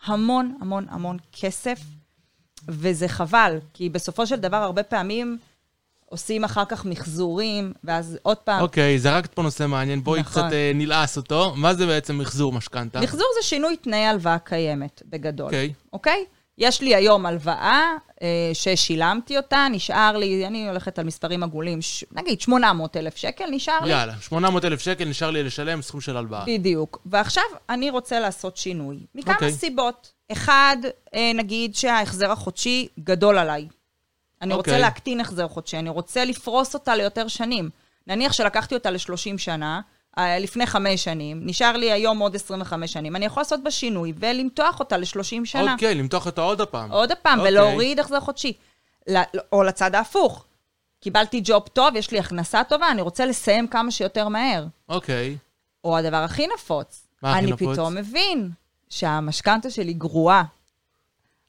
[0.07, 1.79] בהמון המון המון כסף,
[2.67, 5.37] וזה חבל, כי בסופו של דבר, הרבה פעמים
[6.13, 8.61] עושים אחר כך מחזורים, ואז עוד פעם...
[8.61, 10.43] אוקיי, זרקת פה נושא מעניין, בואי נכון.
[10.43, 11.53] קצת אה, נלעס אותו.
[11.55, 13.01] מה זה בעצם מחזור משכנתה?
[13.01, 15.45] מחזור זה שינוי תנאי הלוואה קיימת, בגדול.
[15.45, 15.73] אוקיי.
[15.93, 16.25] אוקיי?
[16.57, 22.03] יש לי היום הלוואה אה, ששילמתי אותה, נשאר לי, אני הולכת על מספרים עגולים, ש...
[22.11, 23.91] נגיד 800 אלף שקל, נשאר לי.
[23.91, 26.43] יאללה, 800 אלף שקל נשאר לי לשלם סכום של הלוואה.
[26.47, 27.01] בדיוק.
[27.05, 28.99] ועכשיו אני רוצה לעשות שינוי.
[29.15, 29.51] מכמה אוקיי.
[29.51, 30.11] סיבות.
[30.31, 30.77] אחד,
[31.15, 33.67] אה, נגיד שההחזר החודשי גדול עליי.
[34.43, 34.81] אני רוצה אוקיי.
[34.81, 37.69] להקטין החזר חודשי, אני רוצה לפרוס אותה ליותר שנים.
[38.07, 39.81] נניח שלקחתי אותה ל-30 שנה,
[40.17, 44.13] אה, לפני חמש שנים, נשאר לי היום עוד 25 שנים, אני יכולה לעשות בה שינוי
[44.19, 45.73] ולמתוח אותה ל-30 שנה.
[45.73, 46.91] אוקיי, למתוח אותה עוד הפעם.
[46.91, 47.51] עוד פעם, אוקיי.
[47.51, 48.53] ולהוריד החזר חודשי.
[49.51, 50.45] או לצד ההפוך.
[50.99, 54.65] קיבלתי ג'וב טוב, יש לי הכנסה טובה, אני רוצה לסיים כמה שיותר מהר.
[54.89, 55.37] אוקיי.
[55.83, 57.73] או הדבר הכי נפוץ, מה הכי אני נפוץ?
[57.73, 58.49] פתאום מבין
[58.89, 60.43] שהמשכנתה שלי גרועה.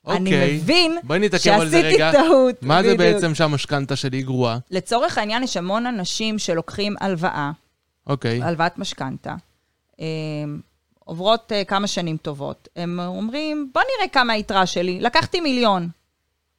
[0.09, 0.57] אני אוקיי.
[0.57, 0.99] מבין
[1.39, 1.99] שעשיתי.
[2.13, 2.63] טעות.
[2.63, 2.97] מה זה.
[2.97, 4.59] בעצם שהמשכנתה שלי גרועה?
[4.71, 7.51] לצורך העניין, יש המון אנשים שלוקחים הלוואה,
[8.07, 8.43] אוקיי.
[8.43, 9.35] הלוואת משכנתה,
[10.01, 10.05] אה,
[10.99, 12.69] עוברות אה, כמה שנים טובות.
[12.77, 15.89] הם אומרים, בוא נראה כמה היתרה שלי, לקחתי מיליון.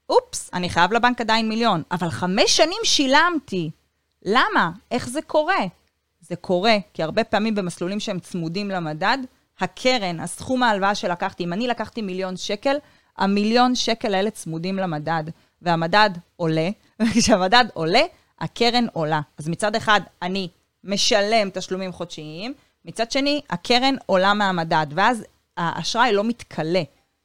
[0.10, 3.69] אופס, אני חייב לבנק עדיין מיליון, אבל חמש שנים שילמתי.
[4.25, 4.71] למה?
[4.91, 5.65] איך זה קורה?
[6.21, 9.17] זה קורה כי הרבה פעמים במסלולים שהם צמודים למדד,
[9.60, 12.75] הקרן, הסכום ההלוואה שלקחתי, אם אני לקחתי מיליון שקל,
[13.17, 15.23] המיליון שקל האלה צמודים למדד,
[15.62, 16.69] והמדד עולה,
[17.01, 18.01] וכשהמדד עולה,
[18.41, 19.21] הקרן עולה.
[19.38, 20.47] אז מצד אחד, אני
[20.84, 22.54] משלם תשלומים חודשיים,
[22.86, 25.23] מצד שני, הקרן עולה מהמדד, ואז
[25.58, 26.84] האשראי לא מתכלה.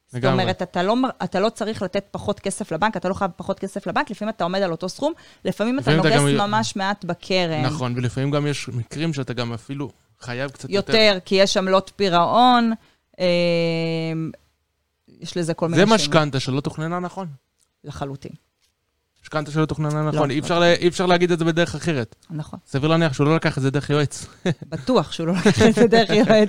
[0.09, 0.25] זאת.
[0.25, 3.87] אומרת, אתה לא, אתה לא צריך לתת פחות כסף לבנק, אתה לא חייב פחות כסף
[3.87, 5.13] לבנק, לפעמים אתה עומד על אותו סכום,
[5.45, 7.63] לפעמים אתה לפעמים אתה נוגס גם- ממש מעט בקרן.
[7.63, 10.93] נכון, ולפעמים גם יש מקרים שאתה גם אפילו חייב קצת יותר.
[10.93, 12.73] יותר, כי יש עמלות פירעון,
[13.21, 13.27] אה,
[15.21, 15.95] יש לזה כל מיני זה.
[15.95, 17.27] משכנתה שלא תוכננה נכון.
[17.85, 18.33] לחלוטין,
[19.23, 20.29] משכנתה שלא תוכננה נכון.
[20.29, 20.35] לא.
[20.35, 22.17] אי אפשר לה- אי אפשר להגיד את זה בדרך אחרת.
[22.31, 22.59] נכון.
[22.67, 24.27] סביר להניח שהוא לא לקח את זה דרך יועץ.
[24.69, 26.49] בטוח שהוא לא לקח את זה דרך יועץ.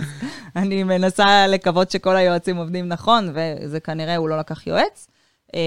[0.56, 5.08] אני מנסה לקוות שכל היועצים עובדים נכון, וזה כנראה הוא לא לקח יועץ.
[5.56, 5.60] אה,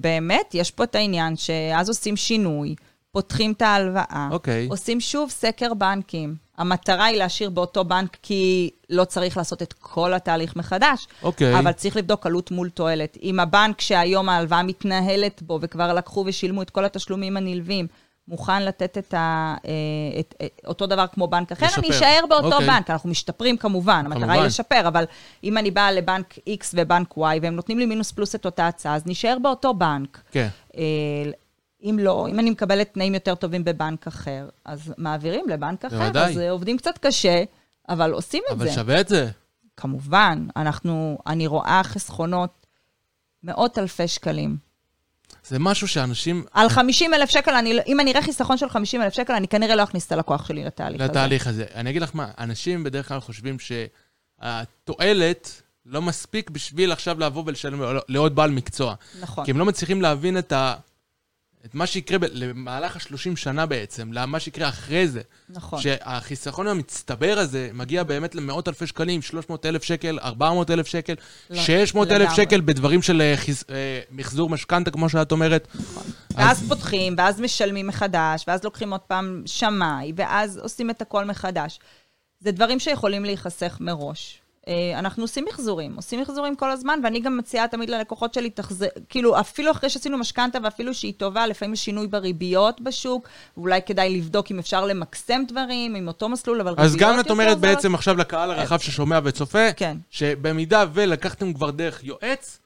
[0.00, 2.74] באמת, יש פה את העניין שאז עושים שינוי,
[3.12, 4.66] פותחים את ההלוואה, אוקיי.
[4.70, 6.34] עושים שוב סקר בנקים.
[6.58, 11.58] המטרה היא להשאיר באותו בנק כי לא צריך לעשות את כל התהליך מחדש, אוקיי.
[11.58, 13.18] אבל צריך לבדוק עלות מול תועלת.
[13.22, 17.86] אם הבנק שהיום ההלוואה מתנהלת בו וכבר לקחו ושילמו את כל התשלומים הנלווים,
[18.28, 21.80] מוכן לתת את ה, אה, את, את, אותו דבר כמו בנק אחר, לשפר.
[21.80, 22.66] אני אשאר באותו אוקיי.
[22.66, 22.90] בנק.
[22.90, 24.34] אנחנו משתפרים כמובן, המטרה כמובן.
[24.34, 25.04] היא לשפר, אבל
[25.44, 28.94] אם אני באה לבנק X ובנק Y והם נותנים לי מינוס פלוס את אותה הצעה,
[28.94, 30.22] אז נשאר באותו בנק.
[30.30, 30.48] כן.
[30.76, 30.82] אה,
[31.82, 36.32] אם לא, אם אני מקבלת תנאים יותר טובים בבנק אחר, אז מעבירים לבנק אחר, בוודאי.
[36.32, 37.42] אז אה, עובדים קצת קשה,
[37.88, 38.72] אבל עושים את אבל זה.
[38.72, 39.30] שווה את זה.
[39.76, 42.66] כמובן, אנחנו, אני רואה חסכונות
[43.42, 44.56] מאות אלפי שקלים.
[45.46, 49.12] זה משהו שאנשים, על 50 אלף שקל, אני, אם אני אראה חיסכון של 50 אלף
[49.12, 51.10] שקל, אני כנראה לא אכניס את הלקוח שלי לתהליך הזה.
[51.10, 51.64] לתהליך הזה.
[51.74, 53.56] אני אגיד לך מה, אנשים בדרך כלל חושבים
[54.40, 58.94] שהתועלת לא מספיק בשביל עכשיו לבוא ולשלם לעוד בעל מקצוע.
[59.20, 59.44] נכון.
[59.44, 60.74] כי הם לא מצליחים להבין את ה...
[61.66, 65.20] את מה שיקרה ב- למהלך ה-30 שנה בעצם, למה שיקרה אחרי זה.
[65.48, 65.80] נכון.
[65.80, 71.14] שהחיסכון המצטבר הזה מגיע באמת למאות אלפי שקלים, 300 אלף שקל, 400 אלף שקל,
[71.50, 72.36] לא, 600 אלף לגמרי.
[72.36, 75.68] שקל בדברים של אה, חיס- אה, מחזור משכנתה, כמו שאת אומרת.
[76.34, 81.78] ואז פותחים, ואז משלמים מחדש, ואז לוקחים עוד פעם שמאי, ואז עושים את הכל מחדש.
[82.40, 84.41] זה דברים שיכולים להיחסך מראש.
[84.68, 88.86] אה, אנחנו עושים מחזורים, עושים מחזורים כל הזמן, ואני גם מציעה תמיד ללקוחות שלי, תחזר,
[89.08, 94.16] כאילו, אפילו אחרי שעשינו משכנתה, ואפילו שהיא טובה, לפעמים יש שינוי בריביות בשוק, ואולי כדאי
[94.16, 97.58] לבדוק אם אפשר למקסם דברים עם אותו מסלול, אבל ריביות אז גם את יותר אומרת
[97.60, 97.74] זולות.
[97.76, 99.96] בעצם עכשיו לקהל הרחב ששומע וצופה, כן.
[100.10, 102.58] שבמידה ולקחתם כבר דרך יועץ,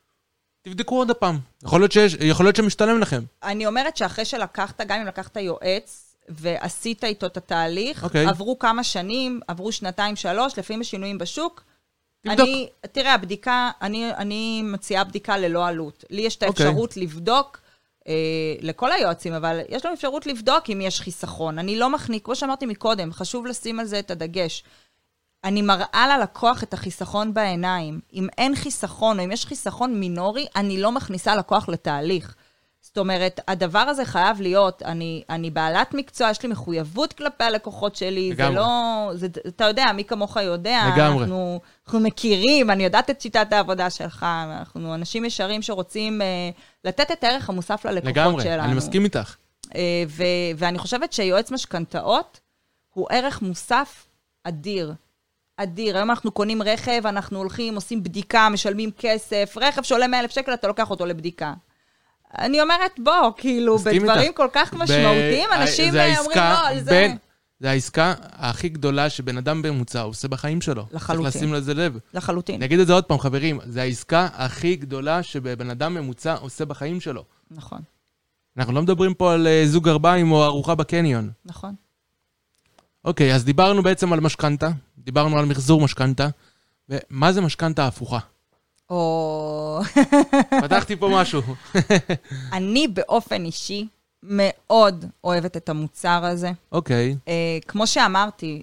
[0.63, 1.39] תבדקו עוד הפעם.
[1.65, 3.23] יכול להיות שיש- יכול להיות שמשתלם לכם.
[3.43, 8.27] אני אומרת שאחרי שלקחת, גם אם לקחת יועץ, ועשית איתו את התהליך, אוקיי.
[8.27, 11.63] עברו כמה שנים, עברו שנתיים, שלוש, לפעמים יש שינויים בשוק.
[12.31, 12.49] תבדוק.
[12.49, 16.05] אני, תראה, הבדיקה, אני, אני מציעה בדיקה ללא עלות.
[16.11, 16.67] לי יש את אוקיי.
[16.67, 17.61] האפשרות לבדוק,
[18.09, 18.13] אה,
[18.61, 21.59] לכל היועצים, אבל יש לנו אפשרות לבדוק אם יש חיסכון.
[21.59, 24.65] אני לא מכניס, כמו שאמרתי מקודם, חשוב לשים על זה את הדגש.
[25.45, 28.01] אני מראה ללקוח את החיסכון בעיניים.
[28.13, 32.35] אם אין חיסכון, או אם יש חיסכון מינורי, אני לא מכניסה לקוח לתהליך.
[32.97, 37.97] זאת אומרת, הדבר הזה חייב להיות, אני, אני בעלת מקצוע, יש לי מחויבות כלפי הלקוחות
[37.97, 38.53] שלי, לגמרי.
[38.53, 39.11] זה לא...
[39.15, 41.23] זה, אתה יודע, מי כמוך יודע, לגמרי.
[41.23, 44.27] אנחנו, אנחנו מכירים, אני יודעת את שיטת העבודה שלך,
[44.61, 46.51] אנחנו אנשים ישרים שרוצים אה,
[46.85, 48.65] לתת את הערך המוסף ללקוחות לגמרי, שלנו.
[48.65, 49.37] אני מסכים איתך.
[49.75, 50.25] אה, ו-
[50.57, 52.41] ואני חושבת שיועץ משכנתאות
[52.95, 54.07] הוא ערך מוסף
[54.45, 54.95] אדיר.
[55.57, 55.97] אדיר.
[55.97, 59.55] היום אנחנו קונים רכב, אנחנו הולכים, עושים בדיקה, משלמים כסף.
[59.61, 61.55] רכב שעולה 100,000 שקל, אתה לוקח אותו לבדיקה.
[62.39, 64.37] אני אומרת, בוא, כאילו, בדברים איתך.
[64.37, 66.91] כל כך משמעותיים, ב- אנשים זה אה, אומרים, לא, זה...
[66.91, 67.17] בין-
[67.61, 70.87] זה העסקה הכי גדולה שבן אדם בממוצע עושה בחיים שלו.
[70.93, 71.31] לחלוטין.
[71.31, 71.99] צריך לשים לזה לב.
[72.15, 72.55] לחלוטין.
[72.55, 76.65] אני אגיד את זה עוד פעם, חברים, זה העסקה הכי גדולה שבן אדם ממוצע עושה
[76.65, 77.25] בחיים שלו.
[77.51, 77.79] נכון,
[78.59, 81.31] אנחנו לא מדברים פה על אה, זוג גרביים או ארוחה בקניון.
[81.45, 81.75] נכון.
[83.05, 84.69] אוקיי, אז דיברנו בעצם על משכנתה,
[84.99, 86.29] דיברנו על מחזור משכנתה,
[86.89, 88.19] ומה זה משכנתה הפוכה?
[88.91, 89.81] או...
[90.63, 91.43] פתחתי פה משהו.
[92.53, 93.87] אני באופן אישי
[94.23, 96.51] מאוד אוהבת את המוצר הזה.
[96.73, 97.29] אוקיי, Uh,
[97.69, 98.63] כמו שאמרתי,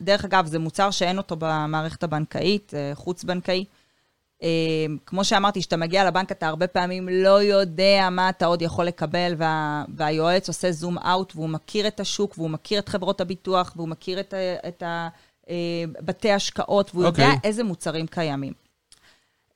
[0.00, 3.64] דרך אגב, זה מוצר שאין אותו במערכת הבנקאית, uh, חוץ-בנקאי.
[4.40, 4.44] Uh,
[5.06, 9.34] כמו שאמרתי, כשאתה מגיע לבנק, אתה הרבה פעמים לא יודע מה אתה עוד יכול לקבל,
[9.36, 13.88] וה, והיועץ עושה זום אאוט, והוא מכיר את השוק, והוא מכיר את חברות הביטוח, והוא
[13.88, 14.34] מכיר את,
[14.68, 15.08] את ה,
[15.44, 15.48] uh,
[16.00, 17.06] בתי השקעות, והוא okay.
[17.06, 17.40] יודע אוקיי.
[17.44, 18.52] איזה מוצרים קיימים.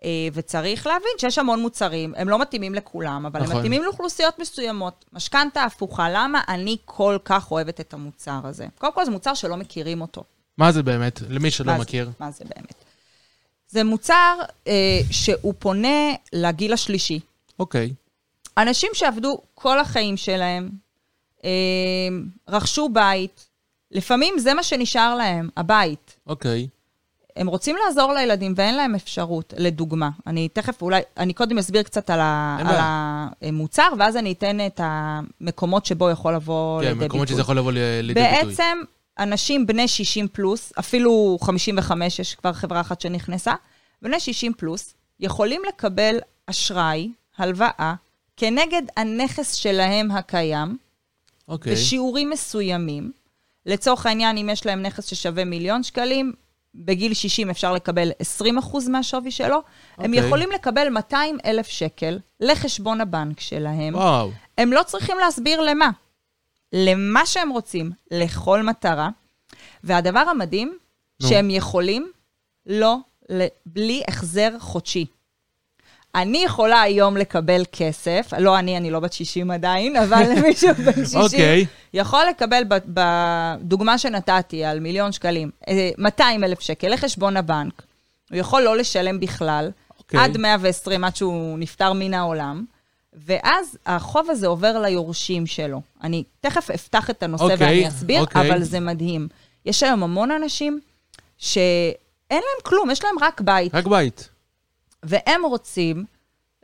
[0.06, 3.52] Uh, וצריך להבין שיש המון מוצרים, הם לא מתאימים לכולם, אבל נכון.
[3.52, 5.04] הם מתאימים לאוכלוסיות מסוימות.
[5.12, 8.66] משכנתה הפוכה, למה אני כל כך אוהבת את המוצר הזה?
[8.78, 10.24] קודם כל, זה מוצר שלא מכירים אותו.
[10.58, 11.20] מה זה באמת?
[11.28, 12.10] למי שלא מה זה- מכיר.
[12.20, 12.74] מה זה באמת?
[13.68, 14.72] זה מוצר אה,
[15.10, 15.98] שהוא פונה
[16.32, 17.20] לגיל השלישי.
[17.58, 17.92] אוקיי,
[18.58, 20.70] אנשים שעבדו כל החיים שלהם,
[21.44, 21.50] אה,
[22.48, 23.46] רכשו בית,
[23.90, 26.16] לפעמים זה מה שנשאר להם, הבית.
[26.26, 26.68] אוקיי.
[27.36, 30.10] הם רוצים לעזור לילדים ואין להם אפשרות, לדוגמה.
[30.26, 32.76] אני תכף אולי, אני קודם אסביר קצת על, ה, על.
[33.48, 37.08] המוצר, ואז אני אתן את המקומות שבו יכול לבוא כן, לידי ביטוי.
[37.08, 38.46] מקומות שזה יכול לבוא לידי ביטוי.
[38.46, 38.78] בעצם,
[39.18, 43.54] אנשים בני 60 פלוס, אפילו 55, יש כבר חברה אחת שנכנסה,
[44.02, 47.94] בני 60 פלוס, יכולים לקבל אשראי, הלוואה,
[48.36, 50.76] כנגד הנכס שלהם הקיים,
[51.48, 53.12] אוקיי, בשיעורים מסוימים.
[53.66, 56.32] לצורך העניין, אם יש להם נכס ששווה מיליון שקלים,
[56.76, 58.10] בגיל 60 אפשר לקבל
[58.40, 59.62] 20% מהשווי שלו,
[59.98, 60.26] הם אוקיי.
[60.26, 63.94] יכולים לקבל 200 אלף שקל לחשבון הבנק שלהם.
[63.94, 65.90] וואו, הם לא צריכים להסביר למה.
[66.72, 69.08] למה שהם רוצים, לכל מטרה.
[69.84, 70.78] והדבר המדהים,
[71.22, 71.28] נו.
[71.28, 72.10] שהם יכולים
[72.66, 72.96] לא,
[73.66, 75.06] בלי החזר חודשי.
[76.16, 81.04] אני יכולה היום לקבל כסף, לא אני, אני לא בת 60 עדיין, אבל מישהו בן
[81.04, 81.66] 60 אוקיי.
[81.94, 87.82] יכול לקבל בדוגמה שנתתי על מיליון שקלים, אה, 200 אלף שקל לחשבון הבנק.
[88.30, 90.20] הוא יכול לא לשלם בכלל, אוקיי.
[90.20, 92.64] עד 120, עד שהוא נפטר מן העולם,
[93.26, 95.80] ואז החוב הזה עובר ליורשים שלו.
[96.02, 98.48] אני תכף אפתח את הנושא אוקיי, ואני אסביר, אוקיי.
[98.48, 99.28] אבל זה מדהים.
[99.66, 100.80] יש היום המון אנשים
[101.38, 101.60] שאין
[102.30, 104.28] להם כלום, יש להם רק בית, רק בית.
[105.02, 106.04] והם רוצים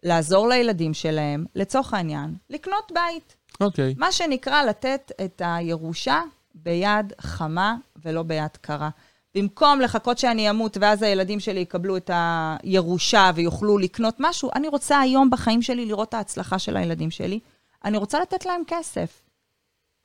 [0.03, 3.37] לעזור לילדים שלהם, לצורך העניין, לקנות בית.
[3.61, 3.95] אוקיי.
[3.99, 6.23] מה שנקרא לתת את הירושה
[6.55, 8.90] ביד חמה ולא ביד קרה.
[9.35, 15.01] במקום לחכות שאני אמות ואז הילדים שלי יקבלו את הירושה ויוכלו לקנות משהו, אני רוצה
[15.01, 17.40] היום בחיים שלי לראות את ההצלחה של הילדים שלי.
[17.85, 19.23] אני רוצה לתת להם כסף.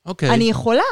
[0.06, 0.30] אוקיי.
[0.30, 0.84] אני יכולה.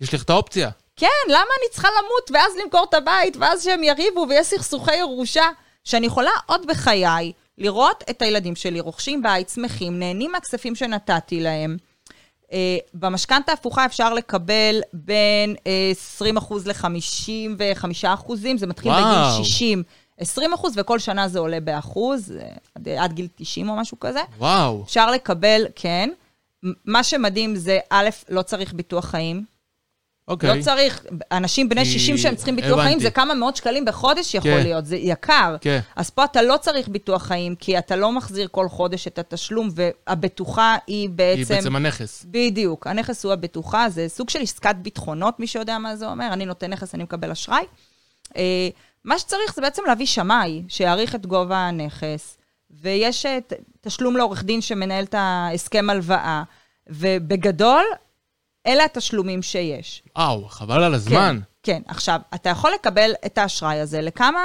[0.00, 0.70] יש לך את האופציה.
[0.96, 5.44] כן, למה אני צריכה למות ואז למכור את הבית, ואז שהם יריבו ויש סכסוכי ירושה?
[5.84, 11.76] שאני יכולה עוד בחיי לראות את הילדים שלי רוכשים בית, שמחים, נהנים מהכספים שנתתי להם.
[12.44, 12.54] Uh,
[12.94, 19.32] במשכנתה הפוכה אפשר לקבל בין uh, 20% ל-55%, זה מתחיל וואו.
[19.34, 19.82] בגיל 60.
[20.18, 24.20] 20 אחוז, וכל שנה זה עולה באחוז, אה, עד, עד גיל 90 או משהו כזה.
[24.38, 24.82] וואו.
[24.84, 26.10] אפשר לקבל, כן.
[26.84, 29.44] מה שמדהים זה, א', לא צריך ביטוח חיים.
[30.32, 30.58] אוקיי.
[30.58, 33.02] לא צריך, אנשים בני כי- 60 שהם צריכים ביטוח חיים, הבנתי.
[33.02, 34.62] זה כמה מאות שקלים בחודש יכול כן.
[34.62, 35.56] להיות, זה יקר.
[35.60, 35.80] כן.
[35.96, 39.68] אז פה אתה לא צריך ביטוח חיים, כי אתה לא מחזיר כל חודש את התשלום,
[39.74, 41.54] והבטוחה היא היא בעצם...
[41.54, 42.26] בעצם הנכס.
[42.30, 46.44] בדיוק, הנכס הוא הבטוחה, זה סוג של עסקת ביטחונות, מי שיודע מה זה אומר, אני
[46.46, 47.62] נותן נכס, אני מקבל אשראי.
[48.36, 48.68] אה,
[49.04, 52.36] מה שצריך זה בעצם להביא שמאי, שיעריך את גובה הנכס,
[52.70, 53.26] ויש
[53.80, 56.42] תשלום לעורך דין שמנהל את ההסכם הלוואה,
[56.86, 57.82] ובגדול,
[58.66, 60.02] אלה התשלומים שיש.
[60.18, 61.38] וואו, חבל על הזמן.
[61.62, 61.82] כן, כן.
[61.90, 64.38] עכשיו, אתה יכול לקבל את האשראי הזה לכמה...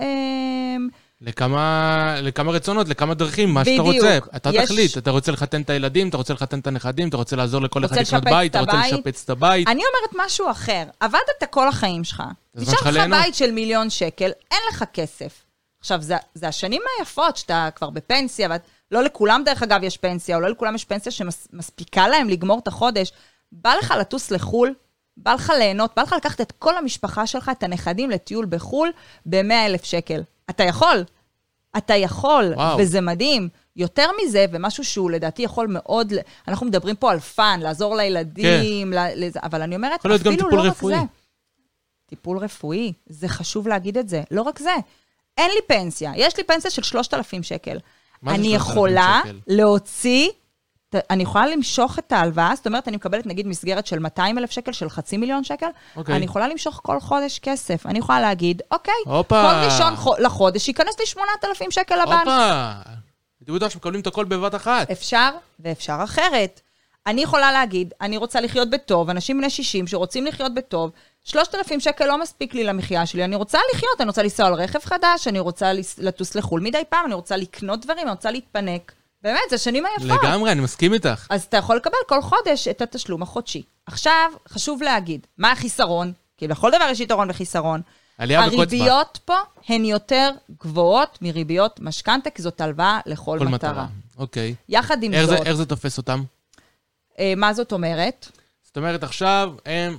[0.00, 0.76] אה,
[1.20, 4.04] לכמה, לכמה רצונות, לכמה דרכים, מה שאתה בדיוק.
[4.04, 4.18] רוצה.
[4.36, 7.36] אתה יש- תחליט, אתה רוצה לחתן את הילדים, אתה רוצה לחתן את הנכדים, אתה רוצה
[7.36, 8.86] לעזור לכל אחד רוצה לקנות לשפץ בית, את אתה רוצה.
[8.96, 9.68] לשפץ את הבית.
[9.68, 10.84] אני אומרת משהו אחר.
[11.00, 12.22] עבדת כל החיים שלך,
[12.54, 13.18] נשאר לך ליהנות.
[13.18, 15.44] בית של מיליון שקל, אין לך כסף.
[15.80, 20.36] עכשיו, זה, זה השנים היפות שאתה כבר בפנסיה, ואת לא לכולם, דרך אגב, יש פנסיה,
[20.36, 23.12] או לא לכולם יש פנסיה שמספיקה להם לגמור את החודש.
[23.62, 24.74] בא לך לטוס לחו"ל,
[25.16, 28.90] בא לך ליהנות, בא לך לקחת את כל המשפחה שלך, את הנכדים, לטיול בחו"ל
[29.26, 30.22] ב-100 אלף שקל.
[30.50, 31.04] אתה יכול,
[31.76, 32.78] אתה יכול, וואו.
[32.78, 33.48] וזה מדהים.
[33.76, 36.12] יותר מזה, ומשהו שהוא לדעתי יכול מאוד,
[36.48, 40.48] אנחנו מדברים פה על fun, לעזור לילדים, ל- לזה, אבל אני אומרת, להיות גם אפילו
[40.48, 40.94] טיפול לא רק רפואי.
[40.94, 41.00] זה.
[42.06, 44.22] טיפול רפואי, זה חשוב להגיד את זה.
[44.30, 44.74] לא רק זה,
[45.38, 47.78] אין לי פנסיה, יש לי פנסיה של 3,000 שקל.
[48.26, 49.38] אני 3,000 יכולה שקל?
[49.46, 50.28] להוציא,
[51.10, 54.72] אני יכולה למשוך את ההלוואה, זאת אומרת, אני מקבלת נגיד מסגרת של 200 אלף שקל,
[54.72, 56.16] של חצי מיליון שקל, אוקיי.
[56.16, 57.86] אני יכולה למשוך כל חודש כסף.
[57.86, 59.42] אני יכולה להגיד, אוקיי, הופה.
[59.42, 62.18] כל ראשון חו- לחודש ייכנס לי 8,000 שקל לבנק.
[62.18, 62.70] הופה!
[63.40, 64.90] הייתי בטוח שמקבלים את הכל בבת אחת.
[64.90, 65.30] אפשר,
[65.60, 66.60] ואפשר אחרת.
[67.06, 70.90] אני יכולה להגיד, אני רוצה לחיות בטוב, אנשים בני 60 שרוצים לחיות בטוב,
[71.24, 74.78] 3,000 שקל לא מספיק לי למחיה שלי, אני רוצה לחיות, אני רוצה לנסוע על רכב
[74.84, 78.92] חדש, אני רוצה לטוס לחו"ל מדי פעם, אני רוצה לקנות דברים, אני רוצה להתפנק.
[79.24, 80.18] באמת, זה שנים היפות.
[80.22, 81.26] לגמרי, אני מסכים איתך.
[81.30, 83.62] אז אתה יכול לקבל כל חודש את התשלום החודשי.
[83.86, 86.12] עכשיו, חשוב להגיד, מה החיסרון?
[86.36, 87.80] כי לכל דבר יש יתרון וחיסרון.
[88.18, 88.60] עלייה בקוץ בה.
[88.62, 89.34] הריביות פה
[89.68, 90.30] הן יותר
[90.62, 93.70] גבוהות מריביות משכנתה, כי זאת הלוואה לכל כל מטרה.
[93.72, 93.86] מטרה.
[94.18, 94.54] אוקיי.
[94.68, 96.22] יחד עם איך זה- זאת, איך זה תופס אותם?
[97.18, 98.28] אה, מה זאת אומרת?
[98.62, 99.96] זאת אומרת, עכשיו הם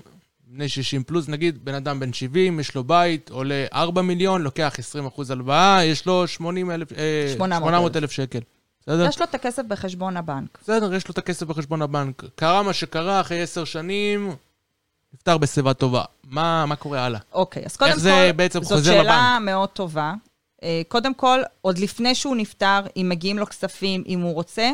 [0.48, 4.76] בני 60 פלוס, נגיד בן אדם בן 70, יש לו בית, עולה 4 מיליון, לוקח
[4.80, 6.98] 20% הלוואה, יש לו 80 אלף, אה,
[7.34, 8.40] 800 800 אלף שקל.
[8.88, 9.06] בסדר?
[9.10, 10.58] יש לו את הכסף בחשבון הבנק.
[10.62, 12.24] בסדר, יש לו את הכסף בחשבון הבנק.
[12.36, 14.36] קרה מה שקרה אחרי 10 שנים,
[15.14, 16.04] נפטר בשיבה טובה.
[16.24, 17.20] מה, מה קורה הלאה?
[17.34, 20.14] אוקיי, אז קודם איך כל, זה בעצם זאת חוזר שאלה מאוד טובה.
[20.64, 24.72] אה, קודם כל, עוד לפני שהוא נפטר, אם מגיעים לו כספים, אם הוא רוצה,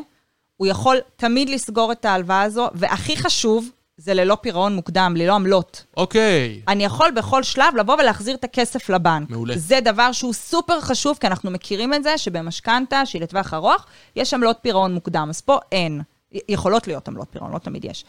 [0.58, 5.86] הוא יכול תמיד לסגור את ההלוואה הזו, והכי חשוב, זה ללא פירעון מוקדם, ללא עמלות.
[5.98, 6.62] אוקיי.
[6.68, 9.30] אני יכול בכל שלב לבוא ולהחזיר את הכסף לבנק.
[9.30, 9.58] מעולה.
[9.58, 14.34] זה דבר שהוא סופר חשוב, כי אנחנו מכירים את זה שבמשכנתה, שהיא לטווח ארוך, יש
[14.34, 15.28] עמלות פירעון מוקדם.
[15.30, 16.02] אז פה אין.
[16.50, 18.06] יכולות להיות עמלות פירעון, לא תמיד יש.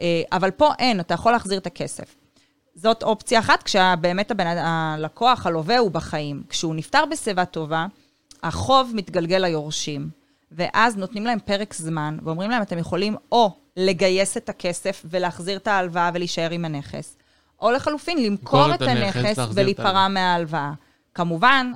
[0.00, 2.14] אה, אבל פה אין, אתה יכול להחזיר את הכסף.
[2.74, 6.42] זאת אופציה אחת, כשבאמת הבן, הלקוח, הלווה, הוא בחיים.
[6.48, 7.86] כשהוא נפטר בשיבה טובה,
[8.42, 10.08] החוב מתגלגל ליורשים,
[10.52, 15.68] ואז נותנים להם פרק זמן, ואומרים להם, אתם יכולים או לגייס את הכסף ולהחזיר את
[15.68, 17.16] ההלוואה ולהישאר עם הנכס,
[17.60, 20.08] או לחלופין, למכור את הנכס את ולהיפרע ההלוואה.
[20.08, 20.72] מההלוואה.
[21.14, 21.72] כמובן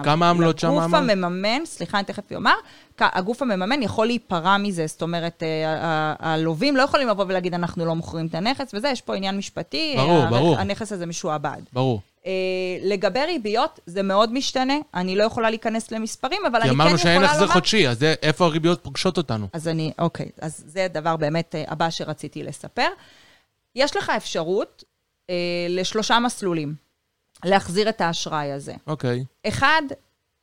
[0.00, 1.10] וכמה עמלות שם לגוף אמרת?
[1.10, 2.52] המממן, סליחה, אני תכף אומר,
[3.00, 7.94] הגוף המממן יכול להיפרע מזה, זאת אומרת, אה, הלווים לא יכולים לבוא ולהגיד, אנחנו לא
[7.94, 9.94] מוכרים את הנכס וזה, יש פה עניין משפטי.
[9.96, 10.58] ברור, הרכ- ברור.
[10.58, 11.60] הנכס הזה משועבד.
[11.72, 12.00] ברור.
[12.26, 12.32] אה,
[12.82, 16.88] לגבי ריביות, זה מאוד משתנה, אני לא יכולה להיכנס למספרים, אבל כי אני כן אמרנו
[16.96, 17.32] יכולה שאין לומר...
[17.32, 19.46] החזר חודשי, אז זה- איפה הריביות פוגשות אותנו?
[19.52, 22.88] אז אני, אוקיי, אז זה הדבר באמת אה, הבא שרציתי לספר.
[23.74, 24.84] יש לך אפשרות
[25.30, 25.34] אה,
[25.68, 26.74] לשלושה מסלולים
[27.44, 28.74] להחזיר את האשראי הזה.
[28.86, 29.24] אוקיי.
[29.48, 29.82] אחד,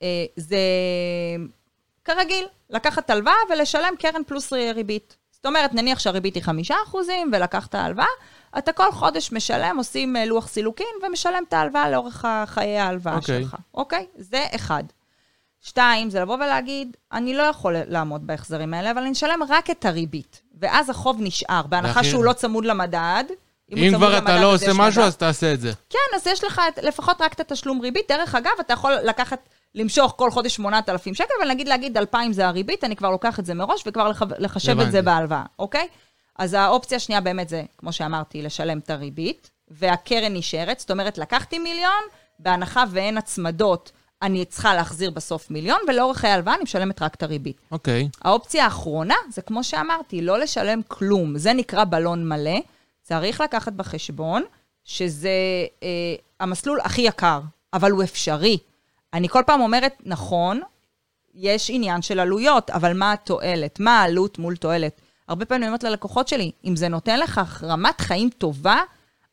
[0.02, 0.58] אה, זה
[2.06, 5.18] כרגיל, לקחת הלוואה ולשלם קרן פלוס ריבית.
[5.44, 8.06] זאת אומרת, נניח שהריבית היא חמישה אחוזים ולקחת הלוואה,
[8.58, 13.42] אתה כל חודש משלם, עושים אה, לוח סילוקין ומשלם את ההלוואה לאורך חיי ההלוואה אוקיי.
[13.44, 13.56] שלך.
[13.74, 14.06] אוקיי?
[14.18, 14.84] זה אחד.
[15.62, 19.86] שתיים, זה לבוא ולהגיד, אני לא יכול לעמוד בהחזרים האלה, אבל אני אשלם רק את
[19.86, 20.42] הריבית.
[20.60, 23.24] ואז החוב נשאר, בהנחה והכי- שהוא לא צמוד למדד.
[23.72, 25.02] אם צמוד כבר אתה לא עושה משהו.
[25.04, 25.72] אז תעשה את זה.
[25.90, 28.06] כן, אז יש לך את- לפחות רק את התשלום ריבית.
[28.12, 32.84] דרך אגב, אתה יכול לקחת, למשוך כל חודש 8,000 שקל, ונגיד להגיד 2,000 זה הריבית,
[32.84, 35.02] אני כבר לוקח את זה מראש, וכבר לח- לחשב את זה הבנתי.
[35.18, 35.88] בהלוואה, אוקיי?
[36.40, 41.60] אז האופציה השנייה באמת זה, כמו שאמרתי, לשלם את הריבית, והקרן נשארת, זאת אומרת, לקחתי
[41.60, 42.04] מיליון,
[42.40, 47.58] בהנחה ואין הצמדות, אני צריכה להחזיר בסוף מיליון, ולאורך ההלוואה אני משלמת רק את הריבית.
[47.72, 48.10] אוקיי.
[48.22, 51.38] האופציה האחרונה זה כמו שאמרתי, לא לשלם כלום.
[51.38, 52.60] זה נקרא בלון מלא.
[53.02, 54.44] צריך לקחת בחשבון
[54.84, 55.30] שזה
[55.84, 55.88] אה,
[56.40, 57.40] המסלול הכי יקר,
[57.74, 58.58] אבל הוא אפשרי.
[59.14, 60.62] אני כל פעם אומרת, נכון,
[61.36, 63.80] יש עניין של עלויות, אבל מה התועלת?
[63.80, 65.02] מה העלות מול תועלת?
[65.28, 68.82] הרבה פעמים אני אומרת ללקוחות שלי, אם זה נותן לך רמת חיים טובה,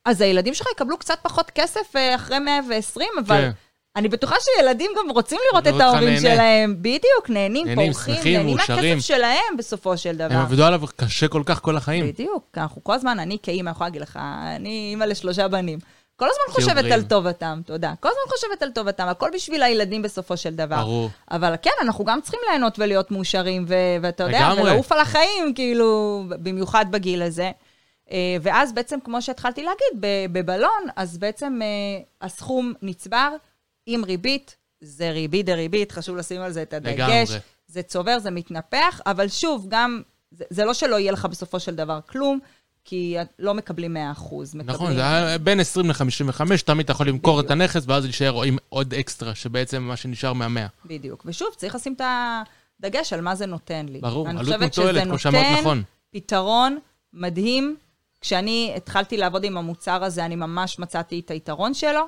[0.05, 3.41] אז הילדים שלך יקבלו קצת פחות כסף אה, אחרי 120, אבל...
[3.41, 3.51] כן.
[3.97, 6.21] אני בטוחה שילדים גם רוצים לראות את ההורים נהנה.
[6.21, 6.77] שלהם.
[6.79, 8.57] בדיוק, נהנים, נהנים, פורחים, שמחים, נהנים.
[8.57, 10.35] מהכסף שלהם בסופו של דבר.
[10.35, 12.07] הם עבדו עליו קשה כל כך כל החיים.
[12.07, 14.19] בדיוק, אנחנו כל הזמן, אני כאימא יכולה להגיד לך,
[14.57, 15.79] אני אימא לשלושה בנים.
[16.21, 16.93] כל הזמן חושבת.
[16.93, 17.95] על טובתם, תודה.
[18.01, 20.77] כל הזמן חושבת על טובתם, הכל בשביל הילדים בסופו של דבר.
[20.77, 21.11] ברור.
[21.31, 24.63] אבל כן, אנחנו גם צריכים ליהנות ולהיות מאושרים, ו- ואתה יודע, לגמרי.
[24.63, 27.51] ולעוף על החיים, כאילו, במיוחד בגיל הזה.
[28.11, 33.31] אה, ואז בעצם, כמו שהתחלתי להגיד, בבלון, אז בעצם אה, הסכום נצבר
[33.87, 37.31] עם ריבית, זה ריבית דריבית, חשוב לשים על זה את הדגש.
[37.31, 37.41] לגמרי.
[37.67, 41.75] זה צובר, זה מתנפח, אבל שוב, גם, זה, זה לא שלא יהיה לך בסופו של
[41.75, 42.39] דבר כלום,
[42.85, 43.99] כי לא מקבלים 100%.
[43.99, 44.67] מקבלים...
[44.67, 48.57] נכון, זה היה בין 20 ל-55, תמיד אתה יכול למכור את הנכס, ואז להישאר עם
[48.69, 50.67] עוד אקסטרה, שבעצם מה שנשאר מהמאה.
[50.85, 51.23] בדיוק.
[51.27, 52.43] ושוב, צריך לשים את ה...
[52.81, 54.01] דגש על מה זה נותן לי.
[54.01, 55.83] ברור, עלות חושבת מול תועלת, שזה כמו שאמרת נותן נכון.
[56.11, 56.79] פתרון
[57.13, 57.77] מדהים.
[58.21, 62.01] כשאני התחלתי לעבוד עם המוצר הזה, אני ממש מצאתי את היתרון שלו.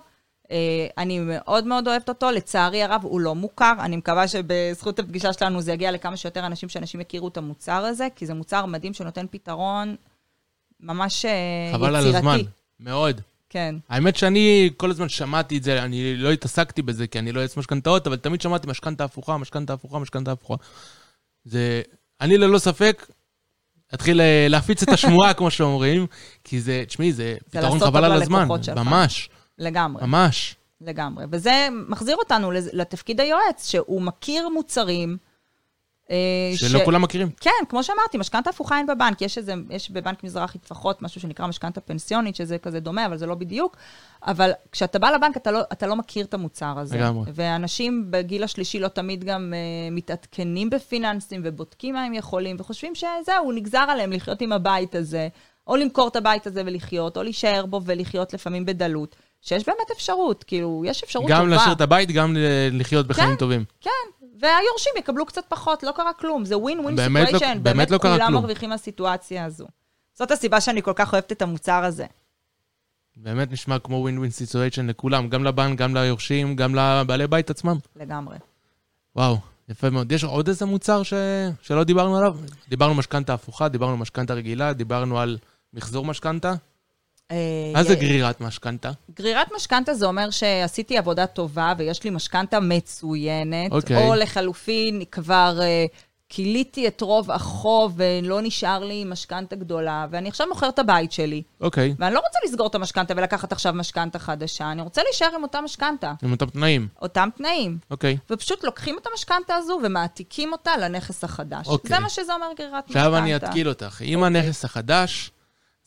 [0.51, 3.73] אה, אני מאוד מאוד אוהבת אותו, לצערי הרב הוא לא מוכר.
[3.79, 8.09] אני מקווה שבזכות הפגישה שלנו זה יגיע לכמה שיותר אנשים, שאנשים יכירו את המוצר הזה,
[8.17, 9.97] כי זה מוצר מדהים שנותן פתרון
[10.83, 11.31] ממש אה,
[11.69, 11.85] יצירתי.
[11.85, 12.39] חבל על הזמן,
[12.81, 13.21] מאוד.
[13.49, 17.41] כן, האמת שאני כל הזמן שמעתי את זה, אני לא התעסקתי בזה, כי אני לא
[17.41, 20.55] יועץ משכנתאות, אבל תמיד שמעתי משכנתה הפוכה, משכנתה הפוכה, משכנתה הפוכה.
[21.45, 21.83] זה...
[22.21, 23.07] אני ללא ספק
[23.95, 26.07] אתחיל אה, להפיץ את השמועה, כמו שאומרים,
[26.45, 28.49] כי זה, תשמעי, זה פתרון לעשות חבל על הזמן.
[28.77, 29.29] ממש,
[29.59, 30.07] לגמרי.
[30.07, 30.57] ממש.
[30.81, 31.25] לגמרי.
[31.31, 35.17] וזה מחזיר אותנו לתפקיד היועץ, שהוא מכיר מוצרים.
[36.13, 37.31] אה, שלא כולם מכירים.
[37.41, 39.23] כן, כמו שאמרתי, משכנתה הפוכה אין בבנק.
[39.23, 43.27] יש איזה, יש בבנק מזרחי לפחות משהו שנקרא משכנתה פנסיונית, שזה כזה דומה, אבל זה
[43.27, 43.77] לא בדיוק.
[44.27, 46.97] אבל כשאתה בא לבנק, אתה לא, אתה לא מכיר את המוצר הזה.
[46.97, 47.31] לגמרי.
[47.35, 53.53] ואנשים בגיל השלישי לא תמיד גם אה, מתעדכנים בפיננסים ובודקים מה הם יכולים, וחושבים שזהו,
[53.55, 55.29] נגזר עליהם לחיות עם הבית הזה,
[55.67, 59.17] או למכור את הבית הזה ולחיות, או להישאר בו ולחיות לפעמים בדלות.
[59.43, 61.51] שיש באמת אפשרות, כאילו, יש אפשרות גם טובה.
[61.57, 62.37] להשאיר את הבית, גם
[62.73, 63.37] לחיות בחיים כן.
[63.37, 63.65] טובים.
[63.81, 63.91] כן,
[64.41, 66.45] והיורשים יקבלו קצת פחות, לא קרה כלום.
[66.45, 67.59] זה win win באמת לא- situation.
[67.63, 68.41] באמת לא קרה כולם כלום.
[68.43, 69.67] מרוויחים מהסיטואציה הזו.
[70.15, 72.07] זאת הסיבה שאני כל כך אוהבת את המוצר הזה.
[73.17, 77.79] באמת נשמע כמו win win situation לכולם, גם לבנק, גם ליורשים, גם לבעלי בית עצמם.
[77.97, 78.37] לגמרי.
[79.17, 79.39] וואו,
[79.69, 80.13] יפה מאוד.
[80.13, 81.13] יש עוד איזה מוצר ש...
[81.63, 82.37] שלא דיברנו עליו?
[82.69, 85.39] דיברנו משכנתה הפוכה, דיברנו משכנתה רגילה, דיברנו על
[85.75, 86.55] מחזור משכנתה.
[87.33, 88.91] אה, מה זה גרירת משכנתה?
[89.17, 93.97] גרירת משכנתה זה אומר שעשיתי עבודה טובה ויש לי משכנתה מצוינת, אוקיי.
[93.97, 95.87] או לחלופין כבר אה,
[96.29, 101.43] כיליתי את רוב החוב ולא נשאר לי משכנתה גדולה, ואני עכשיו מוכר את הבית שלי,
[101.61, 105.43] אוקיי, ואני לא רוצה לסגור את המשכנתה ולקחת עכשיו משכנתה חדשה, אני רוצה להישאר עם
[105.43, 106.89] אותה משכנתה, עם אותם תנאים.
[107.03, 107.79] אותם תנאים.
[107.91, 108.17] אוקיי.
[108.31, 111.67] ופשוט לוקחים את המשכנתה הזו ומעתיקים אותה לנכס החדש.
[111.67, 111.89] אוקיי.
[111.89, 113.01] זה מה שזה אומר גרירת משכנתה.
[113.01, 114.03] עכשיו אני אתקיל אותך.
[114.03, 114.41] אם אוקיי.
[114.41, 115.31] הנכס החדש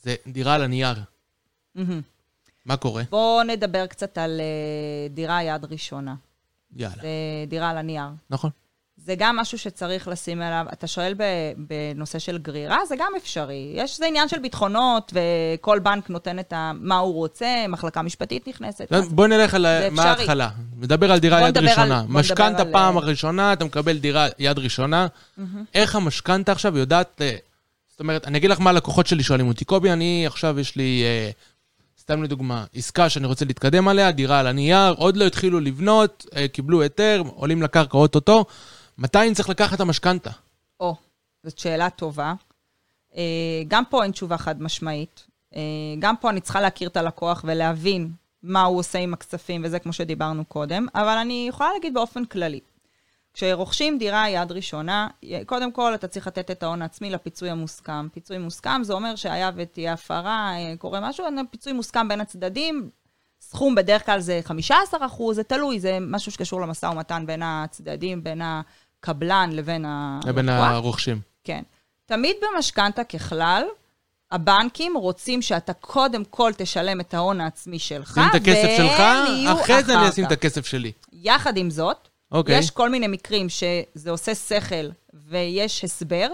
[0.04, 1.15] זה דירה על הנייר.
[2.66, 3.04] מה קורה?
[3.10, 4.46] בואו נדבר קצת על אה,
[5.10, 6.16] דירה יד ראשונה.
[6.76, 6.96] יאללה.
[6.96, 7.08] זה
[7.48, 8.04] דירה על הנייר.
[8.30, 8.50] נכון.
[8.98, 11.14] זה גם משהו שצריך לשים אליו, אתה שואל
[11.58, 13.72] בנושא של גרירה, זה גם אפשרי.
[13.76, 18.48] יש, זה עניין של ביטחונות, וכל בנק נותן את ה, מה הוא רוצה, מחלקה משפטית
[18.48, 18.94] נכנסת.
[18.94, 19.66] אז- בוא נלך על.
[19.92, 20.50] מההתחלה.
[20.78, 22.04] נדבר על דירה יד ראשונה.
[22.10, 25.08] משכנתה על- פעם הראשונה, אתה מקבל דירה יד ראשונה.
[25.74, 27.22] איך המשכנתה עכשיו יודעת...
[27.22, 27.36] אה,
[27.90, 29.66] זאת אומרת, אני אגיד לך מה הלקוחות שלי שואלים אותי.
[29.66, 31.30] קובי, אני עכשיו יש לי, אה,
[32.06, 36.48] סתם לדוגמה, עסקה שאני רוצה להתקדם עליה, דירה על הנייר, עוד לא התחילו לבנות, אה,
[36.48, 38.46] קיבלו היתר, עולים לקרקע אוטוטו.
[38.98, 40.30] מתי אני צריך לקחת את המשכנתה?
[40.80, 40.96] או,
[41.44, 42.34] זאת שאלה טובה.
[43.18, 43.22] אה,
[43.68, 45.28] גם פה אין תשובה חד משמעית.
[45.56, 45.62] אה,
[46.00, 48.12] גם פה אני צריכה להכיר את הלקוח ולהבין
[48.44, 52.60] מה הוא עושה עם הכספים, וזה כמו שדיברנו קודם, אבל אני יכולה להגיד באופן כללי.
[53.36, 55.08] כשרוכשים דירה יד ראשונה,
[55.46, 58.10] קודם כל אתה צריך לתת את ההון העצמי לפיצוי המוסכם.
[58.10, 62.90] פיצוי מוסכם זה אומר שהיה ותהיה הפרה, אה, קורה משהו, פיצוי מוסכם בין הצדדים,
[63.42, 68.24] סכום בדרך כלל זה 15 אחוז, זה תלוי, זה משהו שקשור למשא ומתן בין הצדדים,
[68.24, 70.30] בין הקבלן לבין הלקוח.
[70.30, 71.20] לבין הרוכשים.
[71.44, 71.64] כן.
[72.06, 73.64] תמיד במשכנתה ככלל,
[74.32, 79.26] הבנקים רוצים שאתה קודם כל תשלם את ההון העצמי שלך, שים את הכסף שלך, והם
[79.28, 80.38] יהיו אחרי זה אני אחר אשים את כך.
[80.38, 80.92] הכסף שלי.
[81.14, 82.60] יחד עם זאת, אוקיי.
[82.60, 86.28] יש כל מיני מקרים שזה עושה שכל ויש הסבר.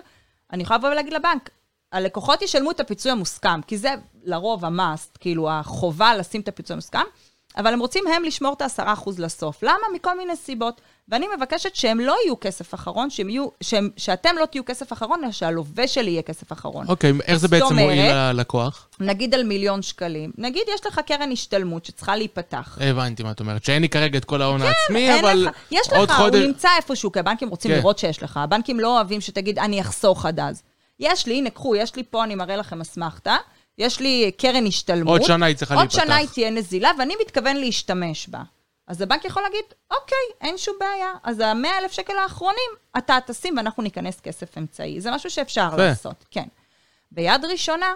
[0.53, 1.49] אני יכולה לבוא ולהגיד לבנק,
[1.91, 6.99] הלקוחות ישלמו את הפיצוי המוסכם, כי זה לרוב המאסט, כאילו החובה לשים את הפיצוי המוסכם,
[7.57, 9.63] אבל הם רוצים הם לשמור את ה-10% לסוף.
[9.63, 9.83] למה?
[9.95, 10.81] מכל מיני סיבות.
[11.09, 15.23] ואני מבקשת שהם לא יהיו כסף אחרון, שהם יהיו, שהם, שאתם לא תהיו כסף אחרון,
[15.23, 16.87] אלא שהלווה שלי יהיה כסף אחרון.
[16.87, 18.87] אוקיי, איך זה בעצם מועיל ללקוח?
[18.99, 22.77] נגיד על מיליון שקלים, נגיד יש לך קרן השתלמות שצריכה להיפתח.
[22.81, 25.55] הבנתי מה את אומרת, שאין לי כרגע את כל ההון העצמי, כן, אין אבל לך,
[25.71, 26.39] יש עוד לך, חודש...
[26.39, 27.77] הוא נמצא איפשהו, כי הבנקים רוצים כן.
[27.77, 28.37] לראות שיש לך.
[28.37, 30.63] הבנקים לא אוהבים שתגיד, אני אחסוך עד אז.
[30.99, 33.35] יש לי, הנה, קחו, יש לי פה, אני מראה לכם אסמכתה,
[33.77, 35.19] יש לי קרן השתלמות.
[35.19, 36.03] עוד שנה היא צריכה עוד להיפתח.
[36.03, 38.41] שנה היא תהיה נזילה, ואני מתכוון להשתמש בה.
[38.87, 43.57] אז הבנק יכול להגיד, אוקיי, אין שום בעיה, אז ה-100 אלף שקל האחרונים, אתה תשים
[43.57, 45.01] ואנחנו ניכנס כסף אמצעי.
[45.01, 45.77] זה משהו שאפשר יפה.
[45.77, 46.45] לעשות, כן.
[47.11, 47.93] ביד ראשונה,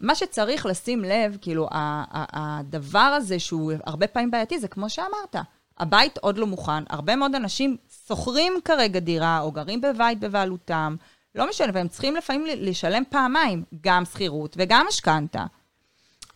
[0.00, 5.36] מה שצריך לשים לב, כאילו, הדבר הזה שהוא הרבה פעמים בעייתי, זה כמו שאמרת,
[5.78, 7.76] הבית עוד לא מוכן, הרבה מאוד אנשים
[8.08, 10.96] שוכרים כרגע דירה, או גרים בבית בבעלותם,
[11.36, 15.44] לא משנה, והם צריכים לפעמים לשלם פעמיים, גם שכירות וגם משכנתה.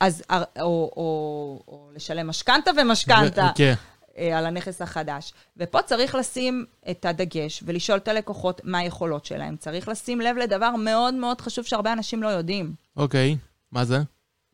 [0.01, 3.51] אז, או, או, או, או לשלם משכנתה ומשכנתה.
[3.55, 3.75] כן.
[4.19, 5.33] אה, על הנכס החדש.
[5.57, 9.57] ופה צריך לשים את הדגש ולשאול את הלקוחות מה היכולות שלהם.
[9.57, 12.75] צריך לשים לב לדבר מאוד מאוד חשוב שהרבה אנשים לא יודעים.
[12.97, 13.37] אוקיי,
[13.73, 13.99] מה זה?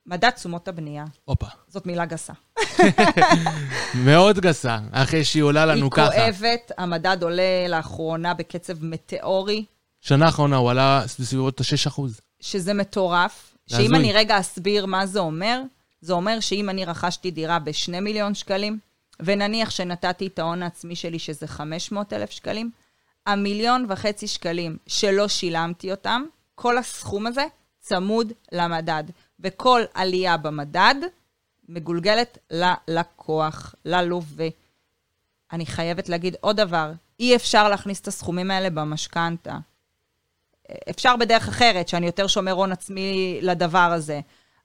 [0.07, 1.05] מדד תשומות הבנייה.
[1.25, 1.47] הופה.
[1.69, 2.33] זאת מילה גסה.
[4.05, 6.11] מאוד גסה, אחרי שהיא עולה לנו ככה.
[6.11, 9.65] היא כואבת, המדד עולה לאחרונה בקצב מטאורי,
[10.07, 12.01] שנה האחרונה הוא עלה בסביבות ה-6%.
[12.41, 13.57] שזה מטורף.
[13.67, 13.95] שאם.
[13.95, 15.63] אני רגע אסביר מה זה אומר,
[16.01, 18.79] זה אומר שאם אני רכשתי דירה ב-2 מיליון שקלים,
[19.21, 22.71] ונניח שנתתי את ההון העצמי שלי, שזה 500 אלף שקלים,
[23.27, 26.23] המיליון וחצי שקלים שלא שילמתי אותם,
[26.55, 27.45] כל הסכום הזה
[27.81, 29.05] צמוד למדד.
[29.41, 30.95] וכל עלייה במדד
[31.69, 34.49] מגולגלת ללקוח, ללווה.
[35.53, 39.59] אני חייבת להגיד עוד דבר, אי אפשר להכניס את הסכומים האלה במשכנתה.
[40.91, 44.21] אפשר בדרך אחרת, שאני יותר שומר הון עצמי לדבר הזה.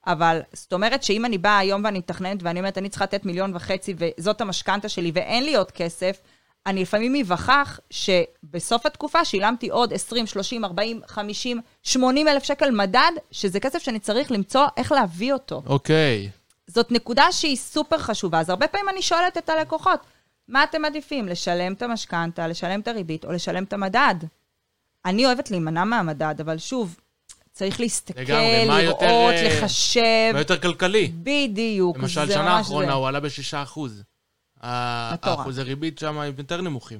[0.08, 3.56] אבל זאת אומרת שאם אני באה היום ואני מתכננת ואני אומרת, אני צריכה לתת מיליון
[3.56, 6.22] וחצי וזאת המשכנתה שלי ואין לי עוד כסף,
[6.66, 13.12] אני לפעמים אבחח שבסוף התקופה שילמתי עוד 20, 30, 40, 50, 80 אלף שקל מדד,
[13.32, 15.62] שזה כסף שאני צריך למצוא איך להביא אותו.
[15.66, 16.30] אוקיי.
[16.68, 18.40] זאת נקודה שהיא סופר חשובה.
[18.40, 20.00] אז הרבה פעמים אני שואלת את הלקוחות,
[20.48, 24.16] מה אתם מעדיפים, לשלם את המשכנתה, לשלם את הריבית או לשלם את המדד?
[25.06, 27.00] אני אוהבת להימנע מהמדד, אבל שוב,
[27.52, 30.32] צריך להסתכל, לגמרי, לראות, יותר, אה, לחשב.
[30.34, 31.12] מה יותר כלכלי?
[31.24, 32.94] בדיוק, למשל, שנה האחרונה זה.
[32.94, 33.80] הוא עלה ב-6%.
[35.14, 35.40] מטורף.
[35.40, 37.00] האחוזי ריבית שם הם יותר נמוכים.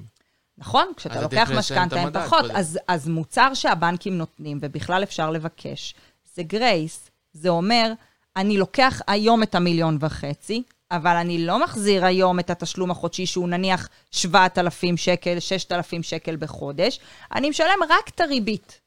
[0.58, 2.50] נכון, כשאתה לוקח משכנתה הם פחות.
[2.54, 5.94] אז, אז מוצר שהבנקים נותנים, ובכלל אפשר לבקש,
[6.34, 7.10] זה grace.
[7.32, 7.92] זה אומר,
[8.36, 10.62] אני לוקח היום את המיליון וחצי,
[10.92, 17.00] אבל אני לא מחזיר היום את התשלום החודשי שהוא נניח 7,000 שקל, 6,000 שקל בחודש,
[17.34, 18.80] אני משלם רק את הריבית.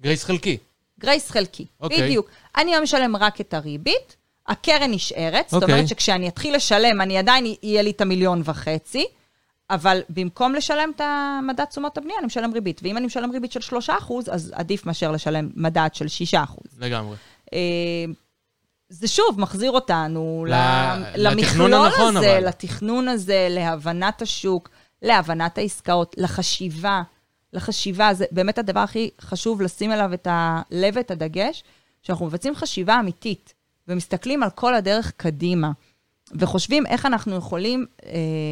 [0.00, 0.58] grace חלקי.
[1.00, 2.02] grace חלקי, אוקיי.
[2.02, 2.30] בדיוק.
[2.56, 5.74] אני היום משלם רק את הריבית, הקרן נשארת, זאת אוקיי.
[5.74, 9.06] אומרת שכשאני אתחיל לשלם, אני עדיין יהיה לי את המיליון וחצי,
[9.70, 12.80] אבל במקום לשלם את המדד תשומות הבנייה, אני משלם ריבית.
[12.84, 13.90] ואם אני משלם ריבית של 3
[14.30, 16.34] אז עדיף מאשר לשלם מדד של 6
[16.78, 17.16] לגמרי.
[18.92, 22.48] זה שוב מחזיר אותנו ל- למכלול הנכון, הזה, אבל.
[22.48, 24.68] לתכנון הזה, להבנת השוק,
[25.02, 27.02] להבנת העסקאות, לחשיבה.
[27.52, 31.64] לחשיבה, זה באמת הדבר הכי חשוב לשים אליו את הלב ואת הדגש,
[32.02, 33.54] שאנחנו מבצעים חשיבה אמיתית,
[33.88, 35.70] ומסתכלים על כל הדרך קדימה,
[36.34, 38.10] וחושבים איך אנחנו יכולים אה,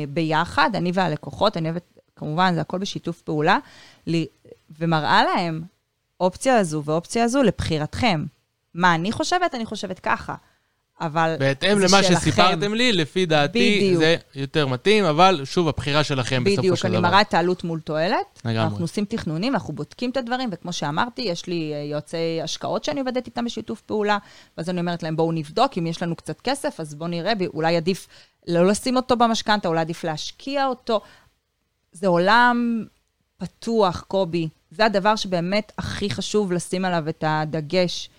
[0.08, 3.58] ביחד, אני והלקוחות, אני אוהבת, כמובן, זה הכל בשיתוף פעולה,
[4.06, 4.26] לי,
[4.78, 5.62] ומראה להם
[6.20, 8.24] אופציה הזו ואופציה הזו לבחירתכם.
[8.74, 9.54] מה אני חושבת?
[9.54, 10.34] אני חושבת ככה.
[11.00, 12.20] אבל בהתאם זה למה שלכם.
[12.20, 13.98] שסיפרתם לי, לפי דעתי בדיוק.
[13.98, 17.08] זה יותר מתאים, אבל שוב, הבחירה שלכם בסופו בדיוק, של אני דבר.
[17.08, 18.40] מראה את העלות מול תועלת.
[18.44, 18.62] לגמרי.
[18.62, 23.00] אנחנו עושים תכנונים, אנחנו בודקים את הדברים, וכמו שאמרתי, יש לי אה, יועצי השקעות שאני
[23.00, 24.18] עובדת איתם בשיתוף פעולה,
[24.58, 27.76] ואז אני אומרת להם, בואו נבדוק, אם יש לנו קצת כסף, אז בואו נראה, ואולי
[27.76, 28.08] עדיף
[28.48, 31.00] לא לשים אותו במשכנתה, אולי עדיף להשקיע אותו.
[31.92, 32.84] זה עולם
[33.38, 34.48] פתוח, קובי.
[34.70, 38.10] זה הדבר שבאמת הכי חשוב לשים עליו את הדגש.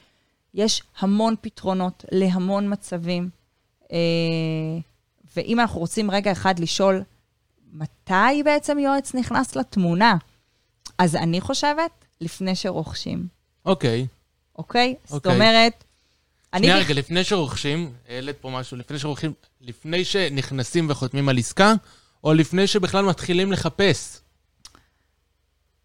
[0.54, 3.30] יש המון פתרונות להמון מצבים.
[3.91, 3.97] אה,
[5.36, 7.04] ואם אנחנו רוצים רגע אחד לשאול,
[7.74, 10.16] מתי בעצם יועץ נכנס לתמונה?
[10.97, 11.91] אז אני חושבת,
[12.22, 13.28] לפני שרוכשים,
[13.66, 14.08] אוקיי.
[14.58, 14.95] אוקיי?
[15.06, 15.34] זאת אוקיי.
[15.34, 15.84] אומרת.
[16.58, 21.74] שנייה רגע, לפני שרוכשים, העלית פה משהו, לפני שרוכשים, לפני שנכנסים וחותמים על עסקה,
[22.24, 24.21] או לפני שבכלל מתחילים לחפש?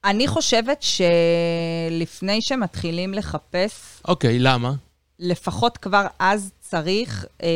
[0.07, 4.73] אני חושבת שלפני שמתחילים לחפש, אוקיי, למה?
[5.19, 7.49] לפחות כבר אז צריך אה,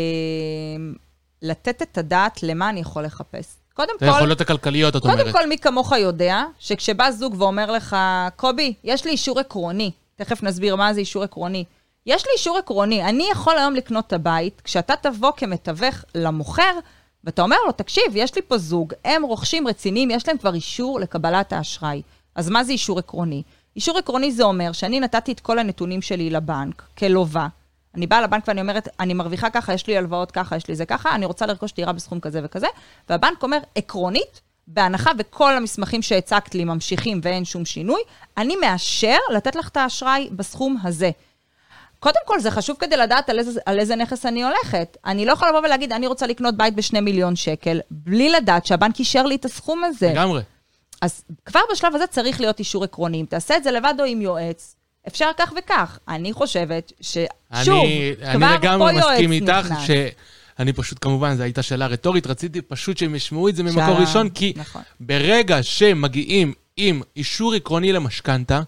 [1.42, 3.56] לתת את הדעת למה אני יכול לחפש.
[3.74, 5.32] קודם כל, היכולות הכלכליות, את קודם אומרת.
[5.32, 7.96] כל, מי כמוך יודע שכשבא זוג ואומר לך,
[8.36, 11.64] קובי, יש לי אישור עקרוני, תכף נסביר מה זה אישור עקרוני.
[12.06, 16.72] יש לי אישור עקרוני, אני יכול היום לקנות את הבית, כשאתה תבוא כמתווך למוכר,
[17.24, 21.00] ואתה אומר לו, תקשיב, יש לי פה זוג, הם רוכשים רציניים, יש להם כבר אישור
[21.00, 22.02] לקבלת האשראי.
[22.34, 23.42] אז מה זה אישור עקרוני?
[23.76, 27.48] אישור עקרוני זה אומר שאני נתתי את כל הנתונים שלי לבנק כלווה.
[27.94, 30.86] אני באה לבנק ואני אומרת, אני מרוויחה ככה, יש לי הלוואות ככה, יש לי זה
[30.86, 32.66] ככה, אני רוצה לרכוש דירה בסכום כזה וכזה,
[33.08, 38.00] והבנק אומר, עקרונית, בהנחה וכל המסמכים שהצגת לי ממשיכים ואין שום שינוי,
[38.36, 41.10] אני מאשר לתת לך את האשראי בסכום הזה.
[42.00, 44.96] קודם כל, זה חשוב כדי לדעת על איזה, על איזה נכס אני הולכת.
[45.04, 48.98] אני לא יכולה לבוא ולהגיד, אני רוצה לקנות בית בשני מיליון שקל, בלי לדעת שהבנק
[48.98, 50.10] אישר לי את הסכום הזה.
[50.12, 50.42] לגמרי.
[51.00, 53.20] אז כבר בשלב הזה צריך להיות אישור עקרוני.
[53.20, 54.76] אם תעשה את זה לבד או עם יועץ,
[55.08, 55.98] אפשר כך וכך.
[56.08, 59.78] אני חושבת ששוב, אני, כבר אני לגמרי פה יועץ מסכים איתך, נכנס.
[59.86, 63.98] שאני פשוט, כמובן, זו הייתה שאלה רטורית, רציתי פשוט שהם ישמעו את זה ממקור שאלה-
[64.00, 64.82] ראשון, כי נכון.
[65.00, 68.62] ברגע שמגיעים עם אישור עקרוני למשכנתה,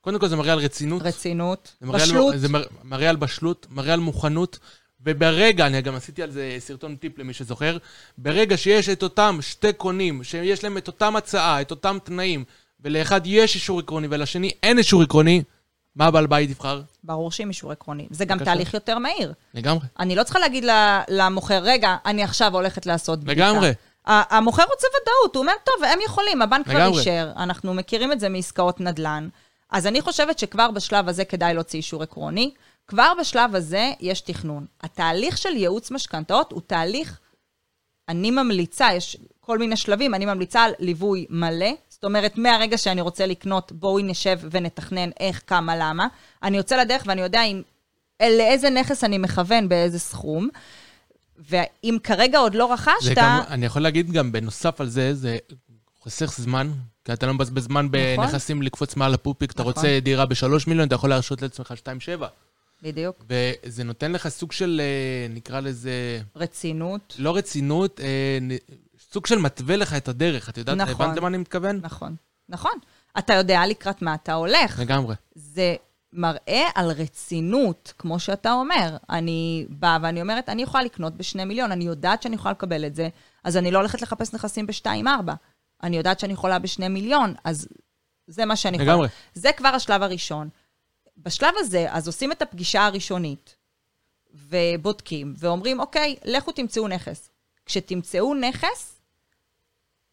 [0.00, 2.32] קודם כל זה מראה על רצינות, רצינות, זה מראה בשלות.
[2.32, 4.58] על, זה מראה, מראה על בשלות, מראה על מוכנות,
[5.04, 7.76] וברגע, אני גם עשיתי על זה סרטון טיפ למי שזוכר,
[8.18, 12.44] ברגע שיש את אותם שתי קונים, שיש להם את אותם הצעה, את אותם תנאים,
[12.80, 15.42] ולאחד יש אישור עקרוני ולשני אין אישור עקרוני,
[15.96, 16.82] מה בעל בית יבחר?
[17.04, 18.06] ברור שעם אישור עקרוני.
[18.10, 18.52] זה גם בבקשה.
[18.52, 19.32] תהליך יותר מהיר.
[19.54, 19.86] לגמרי.
[19.98, 20.64] אני לא צריכה להגיד
[21.08, 23.50] למוכר, רגע, אני עכשיו הולכת לעשות בדיקה.
[23.52, 23.72] לגמרי.
[24.06, 26.86] המוכר רוצה ודאות, הוא אומר, טוב, הם יכולים, הבנק כבר.
[26.98, 29.28] אישר, אנחנו מכירים את זה מעסקאות נדל"ן.
[29.70, 32.50] אז אני חושבת שכבר בשלב הזה כדאי להוציא אישור עקרוני.
[32.90, 34.66] כבר בשלב הזה יש תכנון.
[34.80, 37.18] התהליך של ייעוץ משכנתאות הוא תהליך,
[38.08, 41.70] אני ממליצה, יש כל מיני שלבים, אני ממליצה על ליווי מלא.
[41.88, 46.06] זאת אומרת, מהרגע שאני רוצה לקנות, בואו נשב ונתכנן איך, כמה, למה.
[46.42, 47.62] אני יוצא לדרך ואני יודע אם,
[48.22, 50.48] לאיזה נכס אני מכוון, באיזה סכום.
[51.38, 55.38] ואם כרגע עוד לא רכשת, גם, אני יכול להגיד גם, בנוסף על זה, זה
[56.00, 56.72] חוסך זמן,
[57.04, 59.72] כי אתה לא מבזבז זמן בנכסים לקפוץ מעל הפופיק, אתה נכון.
[59.72, 61.74] רוצה דירה בשלוש מיליון, אתה יכול להרשות לעצמך
[62.18, 62.24] 2.7.
[62.82, 68.38] בדיוק, וזה נותן לך סוג של, אה, נקרא לזה, רצינות, לא רצינות, אה,
[69.12, 70.48] סוג של מתווה לך את הדרך.
[70.48, 71.06] את יודעת, נכון.
[71.06, 71.80] הבנת למה אני מתכוון?
[71.82, 72.16] נכון,
[72.48, 72.72] נכון.
[73.18, 74.78] אתה יודע לקראת מה אתה הולך.
[74.78, 75.14] לגמרי.
[75.34, 75.74] זה
[76.12, 78.96] מראה על רצינות, כמו שאתה אומר.
[79.10, 82.94] אני באה ואני אומרת, אני יכולה לקנות בשני מיליון, אני יודעת שאני יכולה לקבל את
[82.94, 83.08] זה,
[83.44, 85.34] אז אני לא הולכת לחפש נכסים בשתיים-ארבע.
[85.82, 87.68] אני יודעת שאני יכולה בשני מיליון, אז
[88.26, 88.92] זה מה שאני יכולה.
[88.92, 89.08] לגמרי.
[89.34, 90.48] זה כבר השלב הראשון.
[91.22, 93.56] בשלב הזה, אז עושים את הפגישה הראשונית,
[94.34, 97.30] ובודקים, ואומרים, אוקיי, לכו תמצאו נכס.
[97.66, 99.00] כשתמצאו נכס,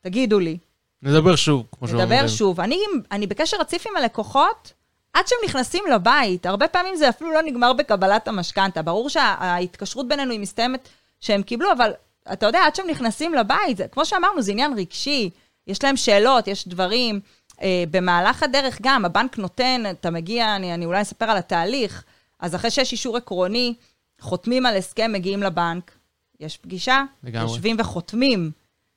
[0.01, 0.57] תגידו לי,
[1.01, 2.09] נדבר שוב, כמו שאומרים.
[2.11, 2.59] נדבר שוב.
[2.59, 2.79] אני,
[3.11, 4.73] אני בקשר רציף עם הלקוחות
[5.13, 6.45] עד שהם נכנסים לבית.
[6.45, 8.81] הרבה פעמים זה אפילו לא נגמר בקבלת המשכנתה.
[8.81, 10.89] ברור שההתקשרות בינינו היא מסתיימת
[11.19, 11.91] שהם קיבלו, אבל
[12.33, 15.29] אתה יודע, עד שהם נכנסים לבית, זה, כמו שאמרנו, זה עניין רגשי.
[15.67, 17.19] יש להם שאלות, יש דברים.
[17.61, 22.03] אה, במהלך הדרך גם, הבנק נותן, אתה מגיע, אני, אני אולי אספר על התהליך,
[22.39, 23.73] אז אחרי שיש אישור עקרוני,
[24.19, 25.91] חותמים על הסכם, מגיעים לבנק,
[26.39, 27.49] יש פגישה, לגמרי.
[27.49, 28.51] יושבים וחותמים,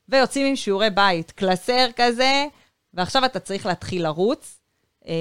[0.09, 2.45] ויוצאים עם שיעורי בית, קלסר כזה,
[2.93, 4.59] ועכשיו אתה צריך להתחיל לרוץ,
[5.07, 5.13] אה,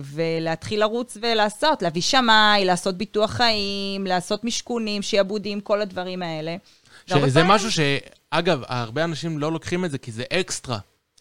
[0.00, 6.56] ולהתחיל לרוץ ולעשות, להביא שמאי, לעשות ביטוח חיים, לעשות משכונים, שיעבודים, כל הדברים האלה.
[7.06, 10.78] שזה משהו שאגב, הרבה אנשים לא לוקחים את זה כי זה אקסטרה.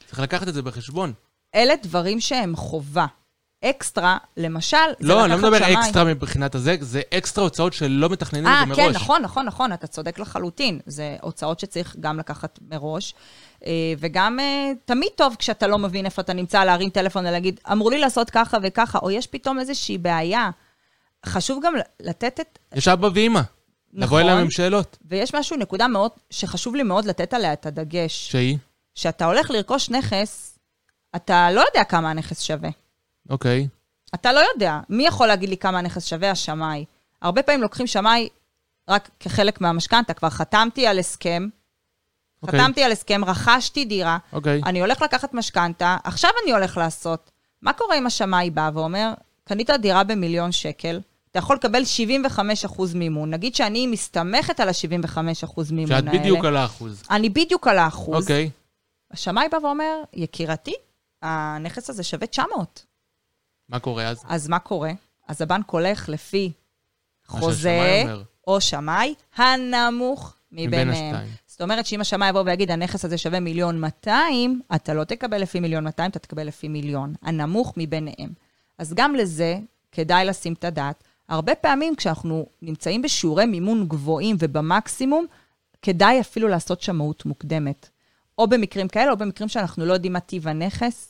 [0.07, 1.13] צריך לקחת את זה בחשבון.
[1.55, 3.05] אלה דברים שהם חובה.
[3.65, 5.73] אקסטרה, למשל, זה לא, אני לא מדבר שמאי.
[5.73, 8.79] אקסטרה מבחינת הזה, זה אקסטרה הוצאות שלא מתכננים את אה, זה מראש.
[8.79, 10.79] כן, נכון, נכון, נכון, אתה צודק לחלוטין.
[10.85, 13.13] זה הוצאות שצריך גם לקחת מראש.
[13.65, 17.89] אה, וגם אה, תמיד טוב כשאתה לא מבין איפה אתה נמצא, להרים טלפון ולהגיד, אמרו
[17.89, 20.49] לי לעשות ככה וככה, או יש פתאום איזושהי בעיה.
[21.25, 22.59] חשוב גם לתת את...
[22.75, 23.41] יש אבא ואימא.
[23.93, 24.21] לבוא נכון.
[24.21, 24.97] אליהם עם שאלות.
[25.05, 28.31] ויש משהו, נקודה מאוד, שחשוב לי מאוד לתת עליה את הדגש.
[28.31, 28.57] שהיא?
[28.95, 30.48] כשאתה הולך לרכוש נכס,
[31.15, 32.69] אתה לא יודע כמה הנכס שווה.
[33.29, 33.67] אוקיי.
[34.15, 34.79] אתה לא יודע.
[34.89, 36.31] מי יכול להגיד לי כמה הנכס שווה?
[36.31, 36.85] השמאי.
[37.21, 38.29] הרבה פעמים לוקחים שמאי
[38.89, 40.13] רק כחלק מהמשכנתה.
[40.13, 41.47] כבר חתמתי על הסכם,
[42.43, 42.59] אוקיי.
[42.59, 44.61] חתמתי על הסכם, רכשתי דירה, אוקיי.
[44.65, 47.31] אני הולך לקחת משכנתה, עכשיו אני הולך לעשות.
[47.61, 50.99] מה קורה אם השמאי בא ואומר, קנית דירה במיליון שקל,
[51.31, 51.83] אתה יכול לקבל
[52.65, 53.29] 75% מימון.
[53.29, 56.19] נגיד שאני מסתמכת על ה-75% מימון שאת האלה.
[56.19, 57.03] בדיוק על האחוז.
[57.11, 58.23] אני בדיוק על האחוז.
[58.23, 58.49] אוקיי.
[59.11, 60.73] השמאי בא ואומר, יקירתי,
[61.21, 62.85] הנכס הזה שווה 900.
[63.69, 64.23] מה קורה אז?
[64.27, 64.91] אז מה קורה?
[65.27, 66.51] אז הבנק הולך לפי
[67.25, 68.03] חוזה.
[68.47, 71.15] או שמאי הנמוך מבין מביניהם.
[71.15, 71.31] השתיים.
[71.47, 75.59] זאת אומרת שאם השמאי יבוא ויגיד, הנכס הזה שווה מיליון 200, אתה לא תקבל לפי
[75.59, 77.13] מיליון 200, אתה תקבל לפי מיליון.
[77.21, 78.29] הנמוך מביניהם.
[78.77, 79.59] אז גם לזה
[79.91, 81.03] כדאי לשים את הדעת.
[81.29, 85.25] הרבה פעמים כשאנחנו נמצאים בשיעורי מימון גבוהים ובמקסימום,
[85.81, 87.89] כדאי אפילו לעשות שמאות מוקדמת.
[88.37, 91.08] או במקרים כאלה, או במקרים שאנחנו לא יודעים מה טיב הנכס,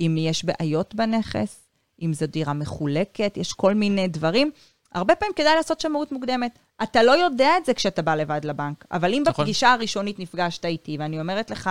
[0.00, 1.68] אם יש בעיות בנכס,
[2.02, 4.50] אם זו דירה מחולקת, יש כל מיני דברים.
[4.92, 6.58] הרבה פעמים כדאי לעשות שמאות מוקדמת.
[6.82, 9.44] אתה לא יודע את זה כשאתה בא לבד לבנק, אבל אם נכון.
[9.44, 11.70] בפגישה הראשונית נפגשת איתי, ואני אומרת לך,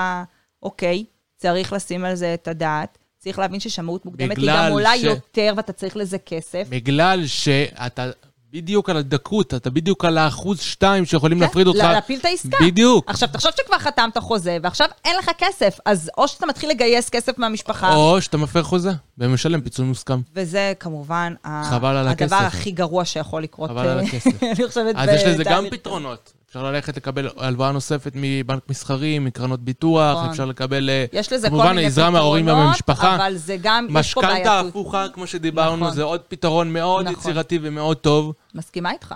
[0.63, 1.05] אוקיי,
[1.37, 5.53] צריך לשים על זה את הדעת, צריך להבין ששמאות מוקדמת היא גם עולה ש- יותר
[5.57, 6.67] ואתה צריך לזה כסף.
[6.69, 8.11] בגלל שאתה
[8.53, 11.79] בדיוק על הדקות, אתה בדיוק על האחוז שתיים שיכולים כן, להפריד אותך.
[11.79, 12.57] לה- להפיל את העסקה.
[12.61, 13.09] בדיוק.
[13.09, 17.37] עכשיו, תחשוב שכבר חתמת חוזה, ועכשיו אין לך כסף, אז או שאתה מתחיל לגייס כסף
[17.39, 20.21] מהמשפחה, או שאתה מפר חוזה ומשלם פיצוי מוסכם.
[20.35, 21.33] וזה כמובן
[21.69, 22.47] חבל על הדבר הכסף.
[22.47, 23.69] הכי גרוע שיכול לקרות.
[23.69, 24.43] חבל על אה, הכסף.
[24.57, 24.95] אני חושבת...
[24.95, 25.65] אז יש לזה גם.
[25.71, 26.33] פתרונות.
[26.49, 30.29] אפשר ללכת לקבל הלוואה נוספת מבנק מסחרי, מקרנות ביטוח, נכון.
[30.29, 33.15] אפשר לקבל אה, יש לזה כל כמובן מיני עזרה מההורים ומהמשפחה.
[33.15, 34.69] אבל זה גם, יש פה משכנתה בעייתות.
[34.69, 35.95] הפוכה, כמו שדיברנו, נכון.
[35.95, 37.19] זה עוד פתרון מאוד נכון.
[37.19, 38.33] יצירתי ומאוד טוב.
[38.55, 39.15] מסכימה איתך.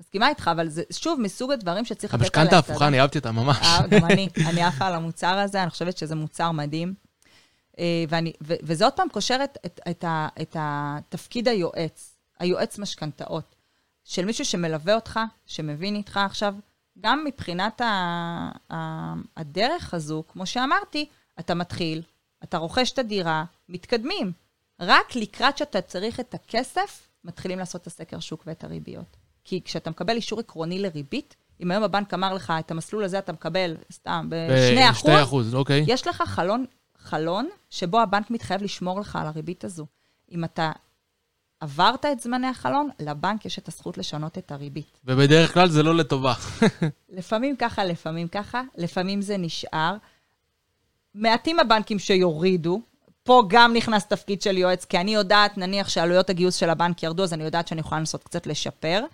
[0.00, 3.18] מסכימה איתך, אבל זה שוב מסוג הדברים שצריך לתת עליה המשכנתה את הפוכה, אני אהבתי
[3.18, 3.58] אותה ממש.
[3.62, 6.94] אה, גם אני, אני עפה על המוצר הזה, אני חושבת שזה מוצר מדהים.
[7.78, 10.04] אה, ואני, ו, וזה עוד פעם קושר את, את, את,
[10.42, 13.54] את התפקיד היועץ, היועץ משכנתאות,
[14.04, 16.54] של מישהו שמלווה אותך, שמבין איתך עכשיו,
[17.00, 17.86] גם מבחינת ה,
[18.72, 21.08] ה, הדרך הזו, כמו שאמרתי,
[21.40, 22.02] אתה מתחיל,
[22.44, 24.32] אתה רוכש את הדירה, מתקדמים.
[24.80, 29.16] רק לקראת שאתה צריך את הכסף, מתחילים לעשות את הסקר שוק ואת הריביות.
[29.44, 33.32] כי כשאתה מקבל אישור עקרוני לריבית, אם היום הבנק אמר לך, את המסלול הזה אתה
[33.32, 35.84] מקבל, סתם, ב-2 אחוז, ב- אחוז, אוקיי.
[35.86, 36.64] יש לך חלון,
[36.98, 39.86] חלון שבו הבנק מתחייב לשמור לך על הריבית הזו.
[40.32, 40.72] אם אתה
[41.62, 45.00] עברת את זמני החלון, לבנק יש את הזכות לשנות את הריבית.
[45.04, 46.34] ובדרך כלל זה לא לטובה.
[47.18, 49.96] לפעמים ככה, לפעמים ככה, לפעמים זה נשאר.
[51.14, 52.80] מעטים הבנקים שיורידו,
[53.22, 57.22] פה גם נכנס תפקיד של יועץ, כי אני יודעת, נניח שעלויות הגיוס של הבנק ירדו,
[57.22, 59.04] אז אני יודעת שאני יכולה לנסות קצת לשפר.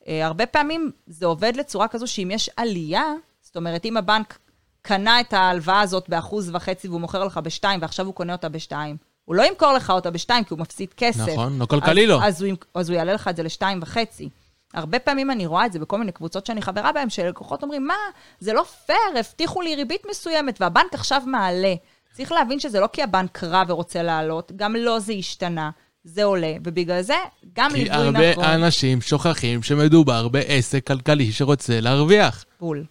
[0.00, 3.04] Uh, הרבה פעמים זה עובד לצורה כזו שאם יש עלייה,
[3.42, 4.38] זאת אומרת, אם הבנק
[4.82, 8.96] קנה את ההלוואה הזאת באחוז וחצי והוא מוכר לך בשתיים, ועכשיו הוא קונה אותה בשתיים,
[9.30, 11.28] הוא לא ימכור לך אותה בשתיים, כי הוא מפסיד כסף.
[11.28, 12.22] נכון, לא כלכלי לו.
[12.22, 14.28] אז, אז הוא יעלה לך את זה לשתיים וחצי.
[14.74, 17.94] הרבה פעמים אני רואה את זה בכל מיני קבוצות שאני חברה בהן, שלקוחות אומרים, מה,
[18.40, 21.74] זה לא פייר, הבטיחו לי ריבית מסוימת, והבנק עכשיו מעלה.
[22.12, 25.70] צריך להבין שזה לא כי הבנק רע ורוצה לעלות, גם לא זה השתנה,
[26.04, 27.16] זה עולה, ובגלל זה
[27.52, 28.12] גם ליווי נכון.
[28.12, 32.44] כי הרבה אנשים שוכחים שמדובר בעסק כלכלי שרוצה להרוויח.
[32.60, 32.84] בול.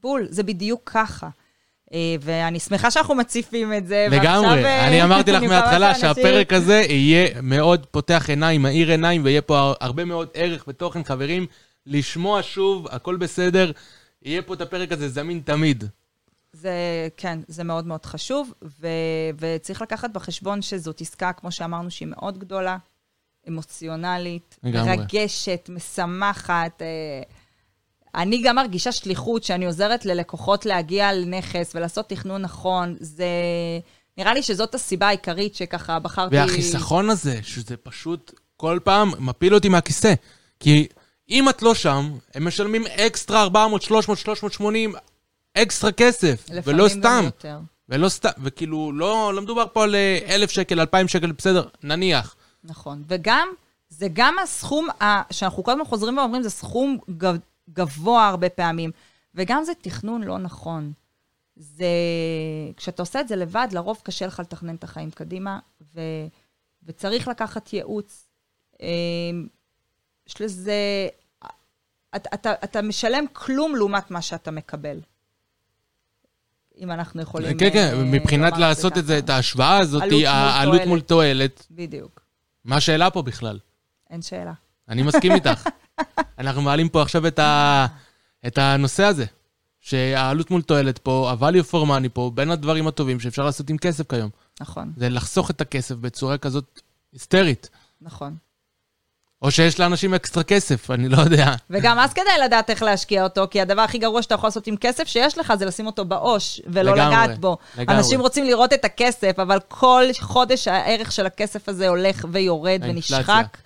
[0.00, 1.28] בול, זה בדיוק ככה.
[1.94, 4.06] אה, ואני שמחה שאנחנו מציפים את זה.
[4.10, 9.42] לגמרי, אה, אני אמרתי לך מההתחלה שהפרק הזה יהיה מאוד פותח עיניים, מאיר עיניים, ויהיה
[9.42, 11.46] פה הרבה מאוד ערך ותוכן, חברים.
[11.86, 13.70] לשמוע שוב, הכל בסדר,
[14.22, 15.84] יהיה פה את הפרק הזה זמין תמיד.
[16.52, 16.72] זה,
[17.16, 18.88] כן, זה מאוד מאוד חשוב, ו,
[19.38, 22.76] וצריך לקחת בחשבון שזאת עסקה, כמו שאמרנו, שהיא מאוד גדולה,
[23.48, 24.58] אמוציונלית.
[24.62, 26.82] מרגשת, משמחת.
[26.82, 27.22] אה,
[28.14, 32.96] אני גם מרגישה שליחות שאני עוזרת ללקוחות להגיע לנכס ולעשות תכנון נכון.
[33.00, 33.26] זה...
[34.18, 36.36] נראה לי שזאת הסיבה העיקרית שככה בחרתי...
[36.36, 40.14] והחיסכון הזה, שזה פשוט כל פעם מפיל אותי מהכיסא.
[40.60, 40.88] כי
[41.30, 44.94] אם את לא שם, הם משלמים אקסטרה 400, 300, 380,
[45.54, 46.46] אקסטרה כסף.
[46.64, 47.22] ולא סתם.
[47.24, 47.58] יותר.
[47.88, 52.36] ולא סתם, וכאילו, לא, לא מדובר פה על אה, אלף שקל, אלפיים שקל, בסדר, נניח.
[52.64, 53.02] נכון.
[53.08, 53.48] וגם,
[53.88, 55.32] זה גם הסכום ה...
[55.32, 57.36] שאנחנו כל הזמן חוזרים ואומרים, זה סכום גב...
[57.70, 58.90] גבוה הרבה פעמים,
[59.34, 60.92] וגם זה תכנון לא נכון.
[61.56, 61.86] זה...
[62.76, 65.58] כשאתה עושה את זה לבד, לרוב קשה לך לתכנן את החיים קדימה,
[65.94, 66.00] ו...
[66.82, 68.28] וצריך לקחת ייעוץ.
[68.80, 69.46] אמ,
[70.26, 71.08] יש לזה...
[72.16, 75.00] אתה, אתה, אתה משלם כלום לעומת מה שאתה מקבל.
[76.78, 77.58] אם אנחנו יכולים...
[77.58, 79.18] כן, כן, אה, מבחינת לעשות את זה.
[79.18, 80.80] את ההשוואה הזאת, העלות.
[80.86, 82.20] מול תועלת, בדיוק,
[82.64, 83.58] מה השאלה פה בכלל?
[84.10, 84.52] אין שאלה.
[84.88, 85.68] אני מסכים איתך.
[86.38, 87.86] אנחנו מעלים פה עכשיו את, ה...
[88.46, 89.24] את הנושא הזה,
[89.80, 94.10] שהעלות מול תועלת פה, ה-value for money פה, בין הדברים הטובים שאפשר לעשות עם כסף
[94.10, 94.30] כיום.
[94.60, 96.80] נכון, זה לחסוך את הכסף בצורה כזאת
[97.12, 97.70] היסטרית.
[98.00, 98.36] נכון.
[99.42, 101.54] או שיש לאנשים אקסטרה כסף, אני לא יודע.
[101.70, 104.76] וגם אז כדאי לדעת איך להשקיע אותו, כי הדבר הכי גרוע שאתה יכול לעשות עם
[104.76, 107.56] כסף שיש לך זה לשים אותו בעו"ש, ולא לגמרי, לגעת בו.
[107.78, 107.98] לגמרי.
[107.98, 112.80] אנשים רוצים לראות את הכסף, אבל כל חודש הערך של הכסף הזה הולך ויורד.
[112.82, 113.58] ונשחק.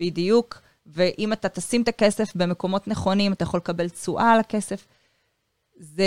[0.00, 0.58] בדיוק.
[0.94, 4.86] ואם אתה תשים את הכסף במקומות נכונים, אתה יכול לקבל תשואה על הכסף.
[5.78, 6.04] זה...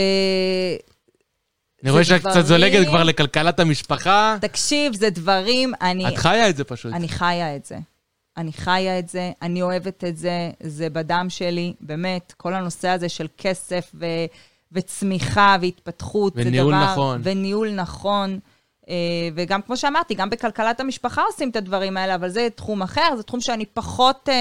[1.83, 4.37] אני רואה זה שאת קצת זולגת כבר לכלכלת המשפחה.
[4.41, 6.07] תקשיב, זה דברים, אני...
[6.07, 6.93] את חיה את זה פשוט.
[6.93, 7.77] אני חיה את זה.
[8.37, 13.09] אני חיה את זה, אני אוהבת את זה, זה בדם שלי, באמת, כל הנושא הזה
[13.09, 14.05] של כסף ו,
[14.71, 16.91] וצמיחה והתפתחות, זה וניהול דבר...
[16.91, 17.21] נכון.
[17.23, 18.39] וניהול נכון.
[18.89, 18.95] אה,
[19.35, 23.23] וגם, כמו שאמרתי, גם בכלכלת המשפחה עושים את הדברים האלה, אבל זה תחום אחר, זה
[23.23, 24.29] תחום שאני פחות...
[24.29, 24.35] אה,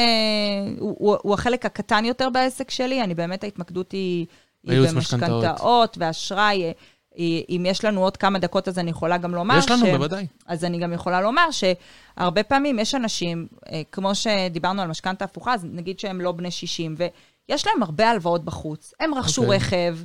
[0.79, 4.27] הוא, הוא, הוא החלק הקטן יותר בעסק שלי, אני באמת, ההתמקדות היא,
[4.67, 4.89] היא.
[4.89, 6.65] במשכנתאות ואשראי.
[6.65, 6.73] אה,
[7.49, 10.27] אם יש לנו עוד כמה דקות, אז אני יכולה גם לומר יש לנו, בוודאי.
[10.47, 13.47] אז אני גם יכולה לומר שהרבה פעמים יש אנשים,
[13.93, 18.45] כמו שדיברנו על משכנתה הפוכה, אז נגיד שהם לא בני 60, ויש להם הרבה הלוואות
[18.45, 18.95] בחוץ.
[19.01, 19.57] הם רכשו אוקיי.
[19.57, 19.97] רכב,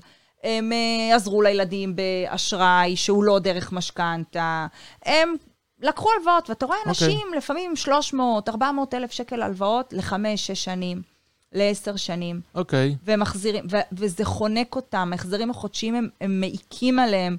[0.45, 4.67] הם אה, עזרו לילדים באשראי שהוא לא דרך משכנתה,
[5.05, 5.35] הם
[5.79, 6.89] לקחו הלוואות, ואתה רואה אוקיי.
[6.89, 11.01] אנשים לפעמים 300, 400 אלף שקל הלוואות לחמש, שש שנים,
[11.51, 12.41] לעשר שנים.
[12.55, 12.95] אוקיי.
[13.03, 17.37] והם מחזירים, ו- וזה חונק אותם, ההחזרים החודשיים הם, הם מעיקים עליהם.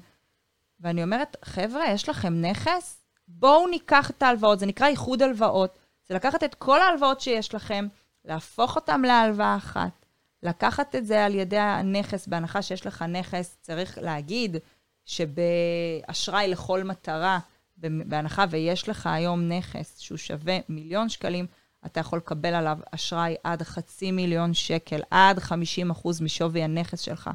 [0.79, 2.97] ואני אומרת, חבר'ה, יש לכם נכס?
[3.27, 5.77] בואו ניקח את ההלוואות, זה נקרא איחוד הלוואות.
[6.07, 7.87] זה לקחת את כל ההלוואות שיש לכם,
[8.25, 10.05] להפוך אותם להלוואה אחת,
[10.43, 14.57] לקחת את זה על ידי הנכס, בהנחה שיש לך נכס, צריך להגיד
[15.05, 17.39] שבאשראי לכל מטרה,
[17.77, 21.45] בהנחה ויש לך היום נכס שהוא שווה מיליון שקלים,
[21.85, 27.29] אתה יכול לקבל עליו אשראי עד חצי מיליון שקל, עד 50 אחוז משווי הנכס שלך.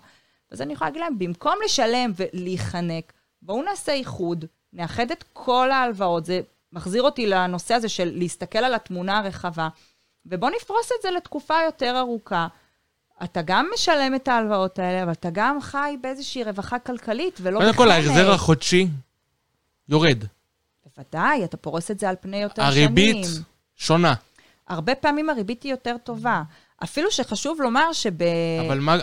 [0.50, 6.24] אז אני יכולה להגיד להם, במקום לשלם ולהיחנק, בואו נעשה איחוד, נאחד את כל ההלוואות.
[6.24, 6.40] זה
[6.72, 9.68] מחזיר אותי לנושא הזה של להסתכל על התמונה הרחבה,
[10.26, 12.46] ובואו נפרוס את זה לתקופה יותר ארוכה.
[13.24, 17.74] אתה גם משלם את ההלוואות האלה, אבל אתה גם חי באיזושהי רווחה כלכלית, ולא קודם
[17.74, 17.90] כל.
[17.90, 18.88] ההחזר החודשי
[19.88, 20.24] יורד.
[20.96, 23.42] בוודאי, אתה פורס את זה על פני יותר הריבית שנים.
[23.76, 24.14] שונה.
[24.68, 26.42] הרבה פעמים הריבית היא יותר טובה.
[26.84, 28.22] אפילו שחשוב לומר שב...
[28.66, 28.96] אבל מה...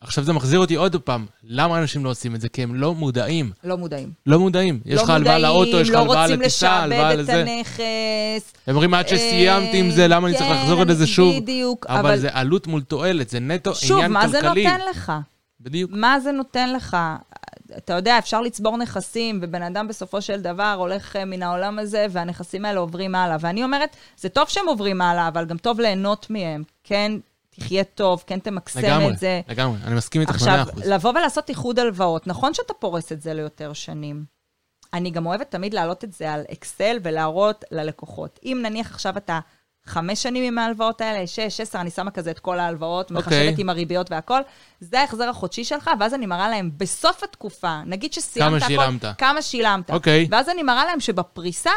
[0.00, 1.26] עכשיו זה מחזיר אותי עוד פעם.
[1.44, 2.48] למה אנשים לא עושים את זה?
[2.48, 3.50] כי הם לא מודעים.
[3.64, 4.12] לא מודעים.
[4.26, 4.80] לא מודעים.
[4.84, 7.28] יש לך לא הלוואה מודעים, לאוטו, יש לך לא הלוואה רוצים לטיסה, הלוואה לשעבד את
[7.28, 7.40] לזה.
[7.52, 8.52] הנכס.
[8.66, 11.36] הם אומרים, עד שסיימתי עם זה, למה אני צריך כן, לחזור לזה שוב?
[11.36, 14.64] בדיוק, אבל אבל זה עלות מול תועלת, זה נטו שוב, עניין מה זה כלכלי.
[14.64, 15.12] נותן לך?
[15.60, 15.90] בדיוק.
[15.94, 16.96] מה זה נותן לך?
[17.76, 22.06] אתה יודע, אפשר לצבור נכסים, ובן אדם בסופו של דבר הולך אה, מן העולם הזה,
[22.10, 23.36] והנכסים האלה עוברים הלאה.
[23.40, 26.62] ואני אומרת, זה טוב שהם עוברים הלאה, אבל גם טוב ליהנות מהם.
[26.84, 27.12] כן,
[27.60, 29.40] תחיה טוב, כן תמקסם לגמרי, את זה.
[29.48, 29.78] לגמרי.
[29.84, 30.86] אני מסכים איתך עכשיו, ב-100%.
[30.86, 34.24] לבוא ולעשות איחוד הלוואות, נכון שאתה פורס את זה ליותר שנים.
[34.92, 38.40] אני גם אוהבת תמיד להעלות את זה על אקסל ולהראות ללקוחות.
[38.44, 39.40] אם נניח עכשיו אתה
[39.86, 43.18] חמש שנים עם ההלוואות האלה, שש, עשר, אני שמה כזה את כל ההלוואות, אוקיי.
[43.18, 44.40] מחשבת עם הריביות והכל,
[44.80, 49.04] זה ההחזר החודשי שלך, ואז אני מראה להם בסוף התקופה, נגיד שסיימת כמה הכל, שילמת.
[49.18, 49.90] כמה שילמת.
[49.90, 50.28] אוקיי.
[50.30, 51.70] ואז אני מראה להם שבפריסה,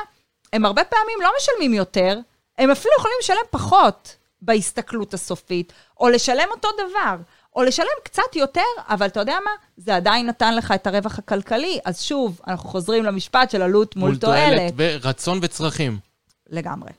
[0.53, 2.19] הם הרבה פעמים לא משלמים יותר,
[2.57, 7.15] הם אפילו יכולים לשלם פחות בהסתכלות הסופית, או לשלם אותו דבר,
[7.55, 9.51] או לשלם קצת יותר, אבל אתה יודע מה?
[9.77, 14.17] זה עדיין נתן לך את הרווח הכלכלי, אז שוב, אנחנו חוזרים למשפט של עלות מול,
[14.17, 14.73] תועלת.
[14.77, 15.99] ורצון וצרכים.
[16.49, 16.91] לגמרי.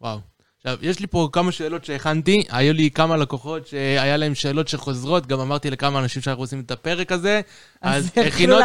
[0.00, 0.18] וואו.
[0.64, 2.44] עכשיו, יש לי פה כמה שאלות שהכנתי.
[2.50, 6.70] היו לי כמה לקוחות שהיה להם שאלות שחוזרות, גם אמרתי לכמה אנשים שאנחנו עושים את
[6.70, 7.40] הפרק הזה.
[7.80, 8.64] אז הכינותי.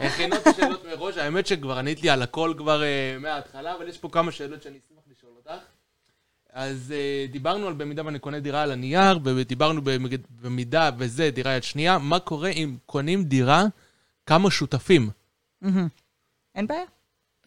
[0.00, 4.08] הכינותי שאלות מראש, האמת שכבר ענית לי על הכל כבר אה, מההתחלה, אבל יש פה
[4.12, 4.78] כמה שאלות שאני.
[6.56, 9.80] אז אה, דיברנו על במידה ואני קונה דירה על הנייר, ודיברנו
[10.42, 13.64] במידה וזה דירה יד שנייה, מה קורה אם קונים דירה
[14.26, 15.10] כמה שותפים
[15.60, 15.88] מהמם.
[16.54, 16.84] אין בעיה.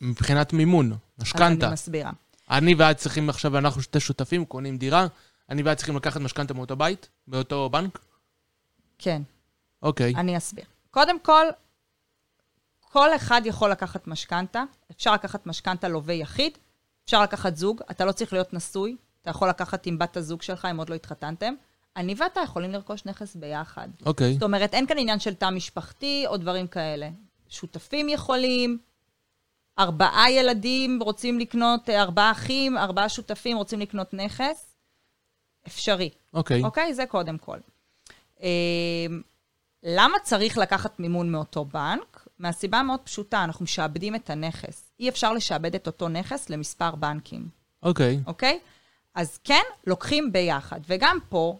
[0.01, 1.66] מבחינת מימון, אז משכנתה?
[1.66, 2.12] אני מסבירה.
[2.49, 5.07] אני ואת צריכים עכשיו, אנחנו שתי שותפים, קונים דירה,
[5.49, 7.99] אני ואת צריכים לקחת משכנתה מאותו בית, באותו בנק?
[8.97, 9.22] כן,
[9.82, 10.16] אוקיי.
[10.16, 10.66] אני אסביר.
[10.91, 11.45] קודם כל,
[12.80, 14.64] כל אחד יכול לקחת משכנתה.
[14.91, 16.57] אפשר לקחת משכנתה לווה יחיד,
[17.10, 20.68] אפשר לקחת זוג, אתה לא צריך להיות נשוי, אתה יכול לקחת עם בת הזוג שלך,
[20.72, 21.53] אם עוד לא התחתנתם.
[21.95, 23.88] אני ואתה יכולים לרכוש נכס ביחד.
[24.05, 24.34] אוקיי.
[24.34, 27.10] זאת אומרת, אין כאן עניין של תא משפחתי או דברים כאלה.
[27.49, 28.78] שותפים יכולים,
[29.80, 34.76] ארבעה ילדים רוצים לקנות, ארבעה אחים, ארבעה שותפים רוצים לקנות נכס,
[35.68, 36.10] אפשרי.
[36.34, 36.64] אוקיי.
[36.64, 36.93] אוקיי?
[36.93, 37.57] זה קודם כל.
[38.41, 39.05] אה,
[39.84, 42.28] למה צריך לקחת מימון מאותו בנק?
[42.39, 44.89] מהסיבה מאוד פשוטה, אנחנו משעבדים את הנכס.
[45.00, 47.47] אי אפשר לשעבד את אותו נכס למספר בנקים,
[47.84, 48.20] אוקיי.
[48.28, 48.60] אוקיי?
[49.16, 50.80] אז כן, לוקחים ביחד.
[50.88, 51.58] וגם פה,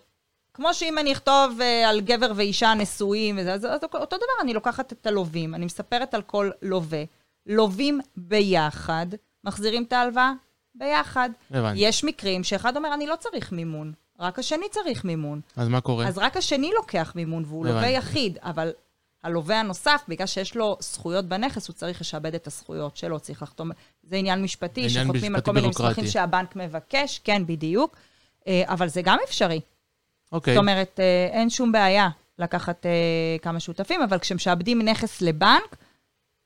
[0.54, 4.54] כמו שאם אני אכתוב אה, על גבר ואישה נשואים, וזה, אז, אז אותו דבר, אני
[4.54, 7.04] לוקחת את הלווים, אני מספרת על כל לווה.
[7.46, 9.06] לווים ביחד,
[9.44, 10.32] מחזירים את ההלוואה
[10.76, 11.30] ביחד.
[11.52, 11.80] הבנתי.
[11.80, 15.42] יש מקרים שאחד אומר, אני לא צריך מימון, רק השני צריך מימון.
[15.56, 16.08] אז מה קורה?
[16.08, 17.66] אז רק השני לוקח מימון, והוא.
[17.66, 18.72] לווה יחיד, אבל
[19.24, 23.72] הלווה הנוסף, בגלל שיש לו זכויות בנכס, הוא צריך לשעבד את הזכויות שלו, צריך לחתום,
[24.04, 25.68] זה עניין משפטי, עניין שחותמים על משפטי כל מיני.
[25.68, 27.96] מסמכים שהבנק מבקש, כן, בדיוק,
[28.48, 29.62] אה, אבל זה גם אפשרי.
[30.32, 30.54] אוקיי.
[30.54, 32.10] זאת אומרת, אה, אין שום בעיה
[32.40, 32.92] לקחת אה,
[33.42, 35.76] כמה שותפים, אבל כשמשעבדים נכס לבנק,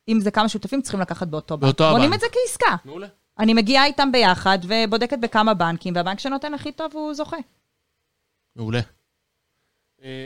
[0.07, 1.63] אם זה כמה שותפים, צריכים לקחת באותו בנק.
[1.63, 2.15] באותו בונים הבנק.
[2.15, 2.75] את זה כעסקה.
[2.85, 3.07] מעולה.
[3.39, 7.37] אני מגיעה איתם ביחד ובודקת בכמה בנקים, והבנק שנותן הכי טוב הוא זוכה.
[8.55, 8.79] מעולה.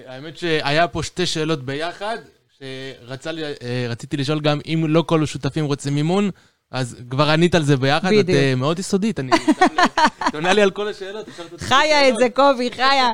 [0.06, 2.18] האמת שהיה פה שתי שאלות ביחד,
[2.60, 6.30] שרציתי לשאול גם אם לא כל השותפים רוצים מימון,
[6.72, 8.38] אז כבר ענית על זה ביחד, את בדיוק.
[8.38, 9.32] אה, מאוד יסודית, אני...
[10.28, 11.30] את עונה לי על כל השאלות.
[11.58, 12.16] חיה את.
[12.20, 13.10] זה, קובי, חיה.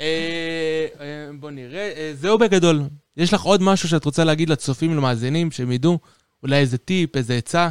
[0.00, 2.82] אה, אה, בוא נראה, אה, זהו בגדול.
[3.16, 5.98] יש לך עוד משהו שאת רוצה להגיד לצופים, למאזינים, שהם ידעו?
[6.42, 7.68] אולי איזה טיפ, איזה עצה?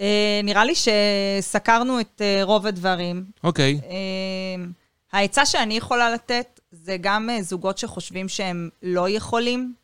[0.00, 3.24] אה, נראה לי שסקרנו את אה, רוב הדברים.
[3.44, 4.64] אוקיי, אה,
[5.12, 9.74] העצה שאני יכולה לתת זה גם אה, זוגות שחושבים שהם לא יכולים.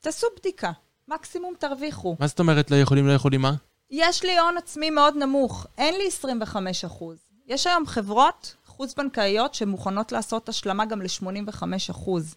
[0.00, 0.72] תעשו בדיקה,
[1.08, 2.16] מקסימום תרוויחו.
[2.20, 3.54] מה זאת אומרת לא יכולים, לא יכולים מה?
[3.90, 7.18] יש לי הון עצמי מאוד נמוך, אין לי 25 אחוז.
[7.46, 12.34] יש היום חברות חוץ-בנקאיות שמוכנות לעשות השלמה גם ל-85 אחוז.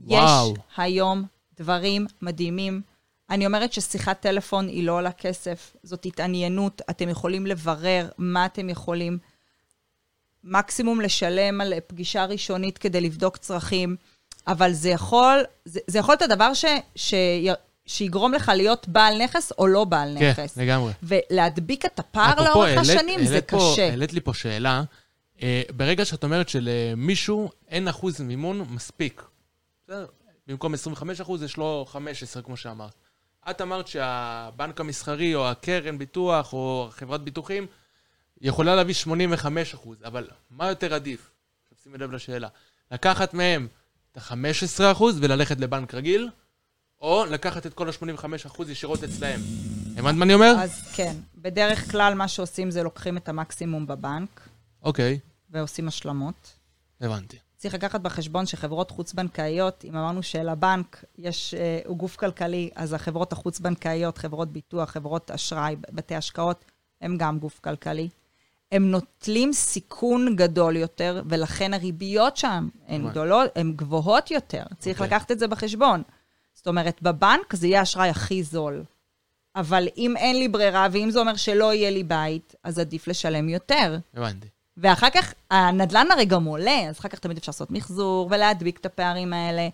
[0.00, 0.52] וואו.
[0.52, 1.24] יש היום
[1.56, 2.82] דברים מדהימים.
[3.30, 8.68] אני אומרת ששיחת טלפון היא לא עולה כסף, זאת התעניינות, אתם יכולים לברר מה אתם
[8.68, 9.18] יכולים.
[10.44, 13.96] מקסימום לשלם על פגישה ראשונית כדי לבדוק צרכים,
[14.46, 16.64] אבל זה יכול, זה, זה יכול להיות הדבר ש,
[16.96, 17.14] ש,
[17.86, 20.56] שיגרום לך להיות בעל נכס או לא בעל כן, נכס.
[20.56, 20.92] לגמרי.
[21.02, 23.88] ולהדביק את הפער לאורך העלית- השנים זה העלית פה- קשה.
[23.90, 24.82] העלית לי פה שאלה.
[25.42, 29.22] אה, ברגע שאת אומרת שלמישהו אין אחוז מימון מספיק,
[29.84, 30.06] בסדר?
[30.46, 32.92] במקום 25 אחוז יש לו 15, כמו שאמרת.
[33.50, 37.66] את אמרת שהבנק המסחרי או הקרן ביטוח או חברת ביטוחים
[38.40, 41.30] יכולה להביא 85 אחוז, אבל מה יותר עדיף?
[41.62, 42.48] עכשיו שימי לב לשאלה.
[42.90, 43.68] לקחת מהם
[44.12, 46.28] את ה-15 אחוז וללכת לבנק רגיל,
[47.00, 49.40] או לקחת את כל ה-85 אחוז ישירות אצלהם.
[49.96, 50.54] הבנת מה אני אומר?
[50.58, 54.48] אז כן, בדרך כלל מה שעושים זה לוקחים את המקסימום בבנק
[54.82, 55.18] אוקיי,
[55.50, 56.54] ועושים השלמות.
[57.00, 57.38] הבנתי.
[57.56, 63.32] צריך לקחת בחשבון שחברות חוץ-בנקאיות, אם אמרנו שלבנק יש, אה, הוא גוף כלכלי, אז החברות
[63.32, 66.64] החוץ-בנקאיות, חברות ביטוח, חברות אשראי, בתי השקעות,
[67.00, 68.08] הם גם גוף כלכלי.
[68.72, 73.10] הם נוטלים סיכון גדול יותר, ולכן הריביות שם הן.
[73.10, 74.62] גדולות, הן גבוהות יותר.
[74.78, 75.16] צריך אוקיי.
[75.16, 76.02] לקחת את זה בחשבון.
[76.54, 78.84] זאת אומרת, בבנק זה יהיה האשראי הכי זול.
[79.56, 83.48] אבל אם אין לי ברירה, ואם זה אומר שלא יהיה לי בית, אז עדיף לשלם
[83.48, 83.98] יותר.
[84.14, 84.48] הבנתי.
[84.76, 88.86] ואחר כך, הנדלן הרי גם עולה, אז אחר כך תמיד אפשר לעשות מחזור ולהדביק את
[88.86, 89.68] הפערים האלה.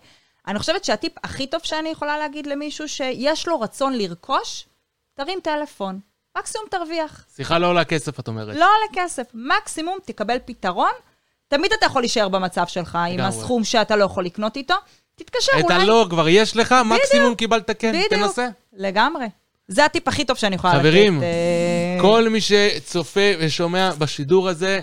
[0.47, 4.67] אני חושבת שהטיפ הכי טוב שאני יכולה להגיד למישהו שיש לו רצון לרכוש,
[5.13, 5.99] תרים טלפון.
[6.39, 7.25] מקסימום תרוויח.
[7.35, 8.55] שיחה לא עולה כסף, את אומרת.
[8.55, 9.23] לא עולה כסף.
[9.33, 10.91] מקסימום תקבל פתרון.
[11.47, 13.19] תמיד אתה יכול להישאר במצב שלך עם.
[13.19, 14.75] הסכום שאתה לא יכול לקנות איתו.
[15.15, 15.75] תתקשר, את אולי...
[15.75, 18.23] הלא כבר יש לך, מקסימום קיבלת כן, בדיוק.
[18.23, 18.47] תנסה.
[18.73, 19.25] לגמרי.
[19.67, 21.23] זה הטיפ הכי טוב שאני יכולה חברים, לתת.
[21.23, 24.79] אה, כל מי שצופה ושומע בשידור הזה,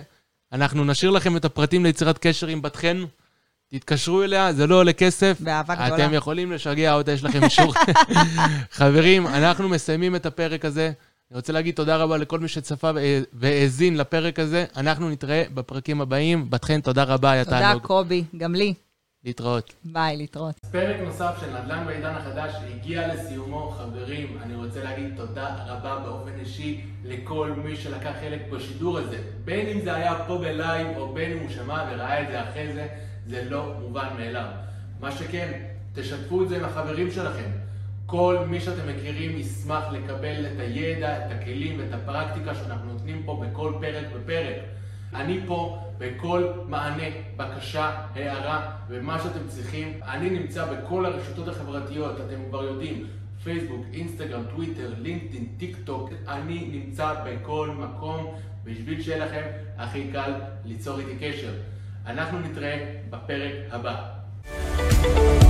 [0.52, 2.96] אנחנו נשאיר לכם את הפרטים ליצירת קשר עם בתכן.
[3.70, 5.36] תתקשרו אליה, זה לא עולה כסף.
[5.40, 5.94] באהבה גדולה.
[5.94, 7.74] אתם יכולים לשגע אותה, יש לכם אישור.
[8.78, 10.92] חברים, אנחנו מסיימים את הפרק הזה.
[11.34, 14.64] אני רוצה להגיד תודה רבה לכל מי שצפה והא- והאזין לפרק הזה.
[14.76, 16.50] אנחנו נתראה בפרקים הבאים.
[16.50, 17.82] בת-חן, תודה רבה, היה תודה, תענוג.
[17.82, 18.24] קובי.
[18.36, 18.74] גם לי.
[19.24, 19.72] להתראות.
[19.84, 20.54] ביי, להתראות.
[20.70, 23.70] פרק נוסף של נדל"ן בעידן החדש הגיע לסיומו.
[23.78, 29.18] חברים, אני רוצה להגיד תודה רבה באופן אישי לכל מי שלקח חלק בשידור הזה.
[29.44, 32.72] בין אם זה היה פה בלייב או בין אם הוא שמע וראה את זה אחרי
[32.74, 32.86] זה,
[33.26, 34.46] זה לא מובן מאליו.
[35.00, 35.52] מה שכן,
[35.94, 37.50] תשתפו את זה עם החברים שלכם.
[38.06, 43.42] כל מי שאתם מכירים ישמח לקבל את הידע, את הכלים ואת הפרקטיקה שאנחנו נותנים פה
[43.46, 44.56] בכל פרק ופרק.
[45.14, 47.02] אני פה בכל מענה,
[47.36, 50.00] בקשה, הערה ומה שאתם צריכים.
[50.02, 53.06] אני נמצא בכל הרשתות החברתיות, אתם כבר יודעים,
[53.44, 56.10] פייסבוק, אינסטגרם, טוויטר, לינקדאין, טיק טוק.
[56.28, 58.34] אני נמצא בכל מקום
[58.64, 59.42] בשביל שיהיה לכם
[59.78, 60.32] הכי קל
[60.64, 61.52] ליצור איתי קשר.
[62.06, 65.43] אנחנו נתראה בפרק הבא.